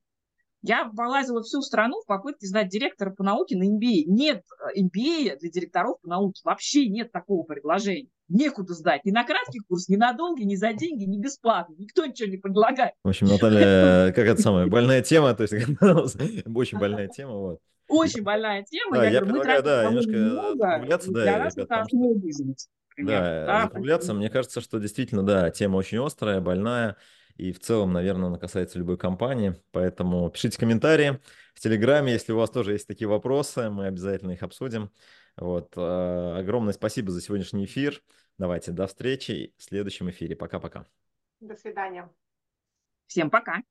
Я 0.63 0.85
полазила 0.85 1.41
всю 1.41 1.61
страну 1.61 2.01
в 2.01 2.05
попытке 2.05 2.45
сдать 2.45 2.69
директора 2.69 3.09
по 3.09 3.23
науке 3.23 3.57
на 3.57 3.63
MBA. 3.63 4.03
Нет 4.05 4.43
MBA 4.77 5.39
для 5.39 5.49
директоров 5.49 5.99
по 6.01 6.07
науке. 6.07 6.41
Вообще 6.43 6.87
нет 6.87 7.11
такого 7.11 7.43
предложения. 7.43 8.09
Некуда 8.29 8.73
сдать. 8.73 9.03
Ни 9.03 9.11
на 9.11 9.23
краткий 9.23 9.59
курс, 9.67 9.89
ни 9.89 9.95
на 9.95 10.13
долгий, 10.13 10.45
ни 10.45 10.55
за 10.55 10.73
деньги, 10.73 11.03
ни 11.05 11.19
бесплатно. 11.19 11.73
Никто 11.79 12.05
ничего 12.05 12.29
не 12.29 12.37
предлагает. 12.37 12.93
В 13.03 13.09
общем, 13.09 13.27
Наталья, 13.27 14.13
как 14.13 14.25
это 14.25 14.39
самая 14.39 14.67
больная 14.67 15.01
тема, 15.01 15.33
то 15.33 15.43
есть 15.43 15.53
очень 16.55 16.77
больная 16.77 17.07
тема. 17.07 17.33
Вот. 17.33 17.59
Очень 17.91 18.23
больная 18.23 18.63
тема. 18.63 18.95
Да, 18.95 19.03
я, 19.03 19.09
я 19.11 19.21
предлагаю, 19.21 19.63
да, 19.63 19.85
немножко 19.85 20.55
закругляться, 20.55 21.11
да, 21.11 21.21
для 21.23 21.39
нас 21.39 21.57
это 21.57 21.81
основной 21.81 22.15
бизнес. 22.15 22.69
Да, 22.97 23.63
закругляться. 23.63 24.13
Мне 24.13 24.29
кажется, 24.29 24.61
что 24.61 24.79
действительно, 24.79 25.23
да, 25.23 25.49
тема 25.49 25.77
очень 25.77 26.03
острая, 26.03 26.39
больная. 26.39 26.95
И 27.35 27.51
в 27.51 27.59
целом, 27.59 27.91
наверное, 27.91 28.27
она 28.27 28.37
касается 28.37 28.77
любой 28.77 28.97
компании. 28.97 29.55
Поэтому 29.71 30.29
пишите 30.29 30.57
комментарии 30.57 31.19
в 31.53 31.59
Телеграме, 31.59 32.13
если 32.13 32.33
у 32.33 32.37
вас 32.37 32.49
тоже 32.49 32.73
есть 32.73 32.87
такие 32.87 33.07
вопросы, 33.07 33.69
мы 33.69 33.87
обязательно 33.87 34.31
их 34.31 34.43
обсудим. 34.43 34.91
Вот. 35.37 35.73
Э, 35.75 36.37
огромное 36.39 36.73
спасибо 36.73 37.11
за 37.11 37.21
сегодняшний 37.21 37.65
эфир. 37.65 38.01
Давайте 38.37 38.71
до 38.71 38.87
встречи 38.87 39.53
в 39.57 39.63
следующем 39.63 40.09
эфире. 40.09 40.35
Пока-пока. 40.35 40.85
До 41.39 41.55
свидания. 41.55 42.09
Всем 43.07 43.29
пока. 43.29 43.61